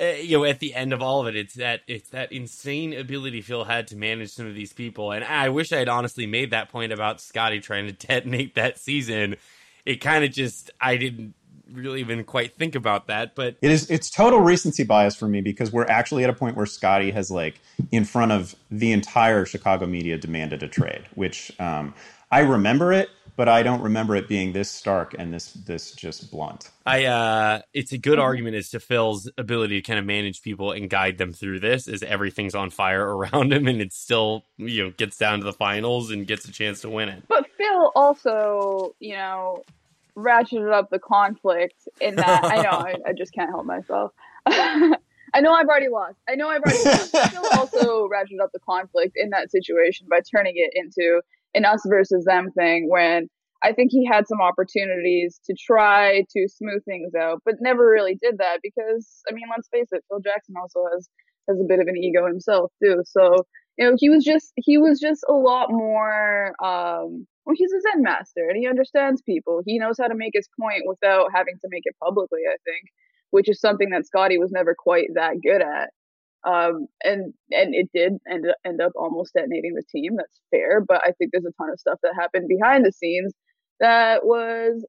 uh, 0.00 0.04
you 0.20 0.38
know, 0.38 0.44
at 0.44 0.60
the 0.60 0.74
end 0.74 0.92
of 0.92 1.02
all 1.02 1.20
of 1.20 1.26
it, 1.26 1.36
it's 1.36 1.54
that 1.54 1.80
it's 1.86 2.08
that 2.10 2.32
insane 2.32 2.94
ability 2.94 3.42
Phil 3.42 3.64
had 3.64 3.86
to 3.88 3.96
manage 3.96 4.30
some 4.30 4.46
of 4.46 4.54
these 4.54 4.72
people. 4.72 5.12
And 5.12 5.24
I 5.24 5.48
wish 5.50 5.72
I 5.72 5.78
had 5.78 5.88
honestly 5.88 6.26
made 6.26 6.50
that 6.52 6.70
point 6.70 6.92
about 6.92 7.20
Scottie 7.20 7.60
trying 7.60 7.86
to 7.86 7.92
detonate 8.06 8.54
that 8.54 8.78
season. 8.78 9.36
It 9.84 9.96
kind 9.96 10.24
of 10.24 10.30
just 10.30 10.70
I 10.80 10.96
didn't 10.96 11.34
really 11.70 12.00
even 12.00 12.24
quite 12.24 12.56
think 12.56 12.74
about 12.74 13.08
that, 13.08 13.34
but 13.34 13.56
it 13.60 13.70
is 13.70 13.90
it's 13.90 14.10
total 14.10 14.40
recency 14.40 14.84
bias 14.84 15.14
for 15.14 15.28
me 15.28 15.40
because 15.40 15.72
we're 15.72 15.86
actually 15.86 16.24
at 16.24 16.30
a 16.30 16.34
point 16.34 16.56
where 16.56 16.66
Scottie 16.66 17.10
has 17.10 17.30
like 17.30 17.60
in 17.90 18.04
front 18.04 18.32
of 18.32 18.56
the 18.70 18.92
entire 18.92 19.44
Chicago 19.44 19.86
media 19.86 20.16
demanded 20.16 20.62
a 20.62 20.68
trade, 20.68 21.04
which 21.14 21.52
um, 21.60 21.94
I 22.30 22.40
remember 22.40 22.92
it, 22.92 23.10
but 23.40 23.48
I 23.48 23.62
don't 23.62 23.80
remember 23.80 24.16
it 24.16 24.28
being 24.28 24.52
this 24.52 24.70
stark 24.70 25.14
and 25.18 25.32
this 25.32 25.54
this 25.54 25.92
just 25.92 26.30
blunt. 26.30 26.68
I 26.84 27.06
uh 27.06 27.62
it's 27.72 27.90
a 27.90 27.96
good 27.96 28.18
argument 28.18 28.54
as 28.54 28.68
to 28.68 28.80
Phil's 28.80 29.30
ability 29.38 29.80
to 29.80 29.82
kind 29.82 29.98
of 29.98 30.04
manage 30.04 30.42
people 30.42 30.72
and 30.72 30.90
guide 30.90 31.16
them 31.16 31.32
through 31.32 31.60
this 31.60 31.88
is 31.88 32.02
everything's 32.02 32.54
on 32.54 32.68
fire 32.68 33.02
around 33.02 33.54
him 33.54 33.66
and 33.66 33.80
it 33.80 33.94
still, 33.94 34.44
you 34.58 34.84
know, 34.84 34.90
gets 34.90 35.16
down 35.16 35.38
to 35.38 35.46
the 35.46 35.54
finals 35.54 36.10
and 36.10 36.26
gets 36.26 36.44
a 36.44 36.52
chance 36.52 36.82
to 36.82 36.90
win 36.90 37.08
it. 37.08 37.22
But 37.28 37.46
Phil 37.56 37.92
also, 37.96 38.94
you 39.00 39.14
know, 39.14 39.64
ratcheted 40.14 40.70
up 40.70 40.90
the 40.90 40.98
conflict 40.98 41.88
in 41.98 42.16
that 42.16 42.44
I 42.44 42.56
know 42.60 42.68
I, 42.68 42.96
I 43.06 43.12
just 43.14 43.32
can't 43.32 43.48
help 43.48 43.64
myself. 43.64 44.12
I 44.46 45.40
know 45.40 45.54
I've 45.54 45.66
already 45.66 45.88
lost. 45.88 46.18
I 46.28 46.34
know 46.34 46.50
I've 46.50 46.60
already 46.60 46.84
lost. 46.84 47.16
Phil 47.32 47.46
also 47.54 48.06
ratcheted 48.06 48.42
up 48.42 48.52
the 48.52 48.60
conflict 48.60 49.16
in 49.16 49.30
that 49.30 49.50
situation 49.50 50.08
by 50.10 50.20
turning 50.30 50.56
it 50.56 50.72
into 50.74 51.22
an 51.54 51.64
us 51.64 51.82
versus 51.88 52.24
them 52.24 52.50
thing 52.56 52.88
when 52.88 53.28
I 53.62 53.72
think 53.72 53.90
he 53.90 54.06
had 54.06 54.26
some 54.26 54.40
opportunities 54.40 55.38
to 55.44 55.54
try 55.54 56.24
to 56.30 56.48
smooth 56.48 56.82
things 56.84 57.12
out, 57.14 57.42
but 57.44 57.56
never 57.60 57.86
really 57.86 58.16
did 58.22 58.38
that 58.38 58.60
because 58.62 59.22
I 59.28 59.34
mean, 59.34 59.44
let's 59.50 59.68
face 59.68 59.88
it, 59.92 60.04
Phil 60.08 60.20
Jackson 60.20 60.54
also 60.60 60.80
has 60.92 61.08
has 61.48 61.58
a 61.60 61.68
bit 61.68 61.80
of 61.80 61.88
an 61.88 61.96
ego 61.96 62.26
himself 62.26 62.72
too. 62.82 63.02
So 63.04 63.44
you 63.76 63.86
know, 63.86 63.96
he 63.98 64.10
was 64.10 64.24
just 64.24 64.52
he 64.56 64.78
was 64.78 65.00
just 65.00 65.24
a 65.28 65.32
lot 65.32 65.70
more. 65.70 66.54
Um, 66.62 67.26
well, 67.44 67.54
he's 67.56 67.72
a 67.72 67.80
Zen 67.80 68.02
master 68.02 68.48
and 68.48 68.56
he 68.56 68.68
understands 68.68 69.22
people. 69.22 69.62
He 69.64 69.78
knows 69.78 69.96
how 69.98 70.06
to 70.06 70.14
make 70.14 70.32
his 70.34 70.48
point 70.60 70.82
without 70.86 71.28
having 71.34 71.54
to 71.62 71.68
make 71.70 71.82
it 71.84 71.96
publicly. 72.02 72.40
I 72.48 72.56
think, 72.64 72.84
which 73.30 73.48
is 73.48 73.60
something 73.60 73.90
that 73.90 74.06
Scottie 74.06 74.38
was 74.38 74.52
never 74.52 74.74
quite 74.78 75.08
that 75.14 75.34
good 75.42 75.62
at. 75.62 75.90
Um, 76.44 76.86
and 77.04 77.34
and 77.50 77.74
it 77.74 77.90
did 77.94 78.14
end 78.30 78.48
up, 78.48 78.56
end 78.64 78.80
up 78.80 78.92
almost 78.96 79.34
detonating 79.34 79.74
the 79.74 79.82
team. 79.90 80.16
That's 80.16 80.40
fair, 80.50 80.80
but 80.80 81.02
I 81.04 81.12
think 81.12 81.32
there's 81.32 81.44
a 81.44 81.52
ton 81.60 81.70
of 81.70 81.78
stuff 81.78 81.98
that 82.02 82.14
happened 82.18 82.48
behind 82.48 82.84
the 82.84 82.92
scenes 82.92 83.34
that 83.80 84.24
was 84.24 84.84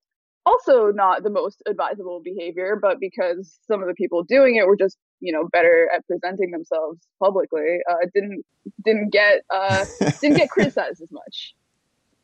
also 0.46 0.92
not 0.92 1.24
the 1.24 1.30
most 1.30 1.62
advisable 1.68 2.22
behavior, 2.24 2.78
but 2.82 3.00
because 3.00 3.60
some 3.68 3.82
of 3.82 3.88
the 3.88 3.94
people 3.94 4.24
doing 4.24 4.56
it 4.56 4.68
were 4.68 4.76
just 4.76 4.98
you 5.20 5.32
know 5.32 5.48
better 5.52 5.90
at 5.96 6.06
presenting 6.08 6.52
themselves 6.52 7.00
publicly, 7.20 7.80
uh, 7.90 8.06
didn't 8.14 8.44
didn't 8.86 9.12
get 9.12 9.42
uh, 9.54 9.86
didn't 10.22 10.38
get 10.38 10.50
criticized 10.52 11.02
as 11.02 11.12
much. 11.12 11.54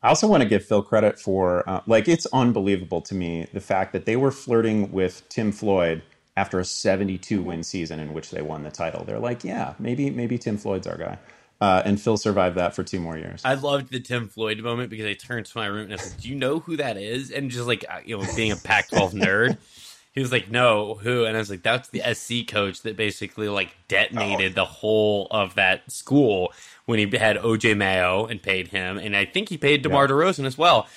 I 0.04 0.10
also 0.10 0.28
want 0.28 0.44
to 0.44 0.50
give 0.50 0.64
Phil 0.64 0.84
credit 0.84 1.20
for 1.20 1.68
uh, 1.68 1.82
like 1.88 2.08
it's 2.08 2.28
unbelievable 2.28 3.02
to 3.02 3.16
me 3.16 3.48
the 3.54 3.60
fact 3.60 3.94
that 3.94 4.06
they 4.06 4.16
were 4.16 4.32
flirting 4.32 4.92
with 4.92 5.28
Tim 5.30 5.52
Floyd 5.52 6.02
after 6.38 6.60
a 6.60 6.66
72 6.66 7.42
win 7.42 7.64
season 7.64 8.00
in 8.00 8.14
which 8.14 8.30
they 8.30 8.44
won 8.44 8.64
the 8.64 8.70
title. 8.70 9.04
They're 9.04 9.20
like, 9.20 9.44
yeah, 9.44 9.74
maybe 9.80 10.12
maybe 10.12 10.38
Tim 10.38 10.58
Floyd's 10.58 10.88
our 10.88 10.98
guy. 10.98 11.18
Uh, 11.60 11.82
and 11.84 12.00
Phil 12.00 12.18
survived 12.18 12.56
that 12.56 12.76
for 12.76 12.84
two 12.84 13.00
more 13.00 13.18
years. 13.18 13.42
I 13.44 13.56
loved 13.56 13.92
the 13.92 14.00
Tim 14.00 14.30
Floyd 14.30 14.60
moment 14.60 14.92
because 14.92 15.08
I 15.08 15.14
turned 15.14 15.48
to 15.48 15.58
my 15.58 15.66
room 15.66 15.86
and 15.86 15.94
I 15.94 15.96
said, 15.98 16.12
like, 16.14 16.22
"Do 16.22 16.30
you 16.30 16.36
know 16.36 16.60
who 16.60 16.78
that 16.78 16.98
is?" 16.98 17.32
And 17.32 17.50
just 17.50 17.66
like 17.66 17.84
uh, 17.90 18.02
you 18.06 18.16
know, 18.16 18.26
being 18.36 18.52
a 18.52 18.56
Pac-12 18.56 19.14
nerd, 19.14 19.58
he 20.12 20.22
was 20.22 20.32
like, 20.32 20.52
"No, 20.52 20.94
who?" 20.94 21.26
And 21.26 21.36
I 21.36 21.40
was 21.40 21.50
like, 21.50 21.64
"That's 21.64 21.90
the 21.90 22.04
SC 22.14 22.48
coach 22.48 22.84
that 22.84 22.96
basically 22.96 23.50
like 23.50 23.76
detonated 23.88 24.52
oh. 24.52 24.56
the 24.62 24.66
whole 24.66 25.28
of 25.32 25.56
that 25.56 25.92
school 25.92 26.54
when 26.86 27.00
he 27.00 27.18
had 27.18 27.38
OJ 27.38 27.76
Mayo 27.76 28.28
and 28.28 28.40
paid 28.40 28.68
him, 28.68 29.00
and 29.00 29.16
I 29.16 29.26
think 29.26 29.50
he 29.50 29.58
paid 29.58 29.82
DeMar 29.82 30.04
yeah. 30.04 30.12
DeRozan 30.12 30.46
as 30.46 30.60
well." 30.60 30.88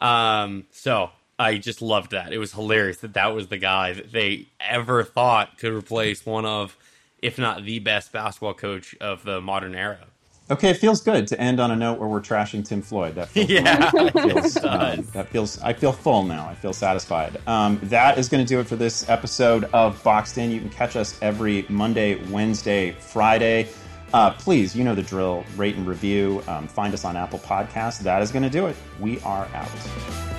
Um, 0.00 0.64
so 0.70 1.10
I 1.38 1.58
just 1.58 1.82
loved 1.82 2.12
that. 2.12 2.32
It 2.32 2.38
was 2.38 2.52
hilarious 2.52 2.98
that 2.98 3.14
that 3.14 3.34
was 3.34 3.48
the 3.48 3.58
guy 3.58 3.92
that 3.92 4.12
they 4.12 4.46
ever 4.60 5.04
thought 5.04 5.58
could 5.58 5.72
replace 5.72 6.24
one 6.24 6.46
of, 6.46 6.76
if 7.20 7.38
not 7.38 7.64
the 7.64 7.78
best 7.78 8.12
basketball 8.12 8.54
coach 8.54 8.94
of 9.00 9.22
the 9.24 9.40
modern 9.40 9.74
era. 9.74 10.06
Okay, 10.48 10.70
it 10.70 10.76
feels 10.76 11.00
good 11.00 11.26
to 11.26 11.40
end 11.40 11.58
on 11.58 11.72
a 11.72 11.76
note 11.76 11.98
where 11.98 12.08
we're 12.08 12.20
trashing 12.20 12.64
Tim 12.64 12.80
Floyd. 12.80 13.16
That 13.16 13.28
feels, 13.28 13.50
yeah, 13.50 13.90
that 13.90 14.12
feels, 14.12 14.56
um, 14.58 15.06
that 15.12 15.28
feels. 15.28 15.60
I 15.60 15.72
feel 15.72 15.90
full 15.92 16.22
now. 16.22 16.48
I 16.48 16.54
feel 16.54 16.72
satisfied. 16.72 17.40
Um, 17.48 17.80
that 17.84 18.16
is 18.16 18.28
going 18.28 18.44
to 18.44 18.48
do 18.48 18.60
it 18.60 18.68
for 18.68 18.76
this 18.76 19.08
episode 19.08 19.64
of 19.72 20.00
Boxed 20.04 20.38
In. 20.38 20.52
You 20.52 20.60
can 20.60 20.70
catch 20.70 20.94
us 20.94 21.18
every 21.20 21.66
Monday, 21.68 22.14
Wednesday, 22.30 22.92
Friday. 22.92 23.68
Uh, 24.14 24.30
please, 24.30 24.76
you 24.76 24.84
know 24.84 24.94
the 24.94 25.02
drill. 25.02 25.44
Rate 25.56 25.74
and 25.74 25.86
review. 25.86 26.44
Um, 26.46 26.68
find 26.68 26.94
us 26.94 27.04
on 27.04 27.16
Apple 27.16 27.40
Podcasts. 27.40 27.98
That 27.98 28.22
is 28.22 28.30
going 28.30 28.44
to 28.44 28.50
do 28.50 28.66
it. 28.66 28.76
We 29.00 29.18
are 29.22 29.48
out. 29.52 30.35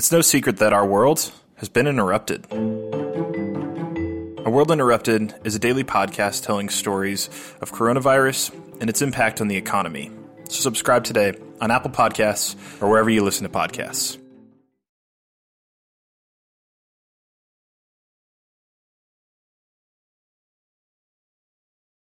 It's 0.00 0.10
no 0.10 0.22
secret 0.22 0.56
that 0.56 0.72
our 0.72 0.86
world 0.86 1.30
has 1.56 1.68
been 1.68 1.86
interrupted. 1.86 2.46
A 2.50 2.56
World 4.50 4.70
Interrupted 4.70 5.34
is 5.44 5.54
a 5.54 5.58
daily 5.58 5.84
podcast 5.84 6.42
telling 6.42 6.70
stories 6.70 7.28
of 7.60 7.70
coronavirus 7.70 8.50
and 8.80 8.88
its 8.88 9.02
impact 9.02 9.42
on 9.42 9.48
the 9.48 9.58
economy. 9.58 10.10
So 10.48 10.62
subscribe 10.62 11.04
today 11.04 11.34
on 11.60 11.70
Apple 11.70 11.90
Podcasts 11.90 12.56
or 12.80 12.88
wherever 12.88 13.10
you 13.10 13.22
listen 13.22 13.46
to 13.46 13.50
podcasts. 13.52 14.16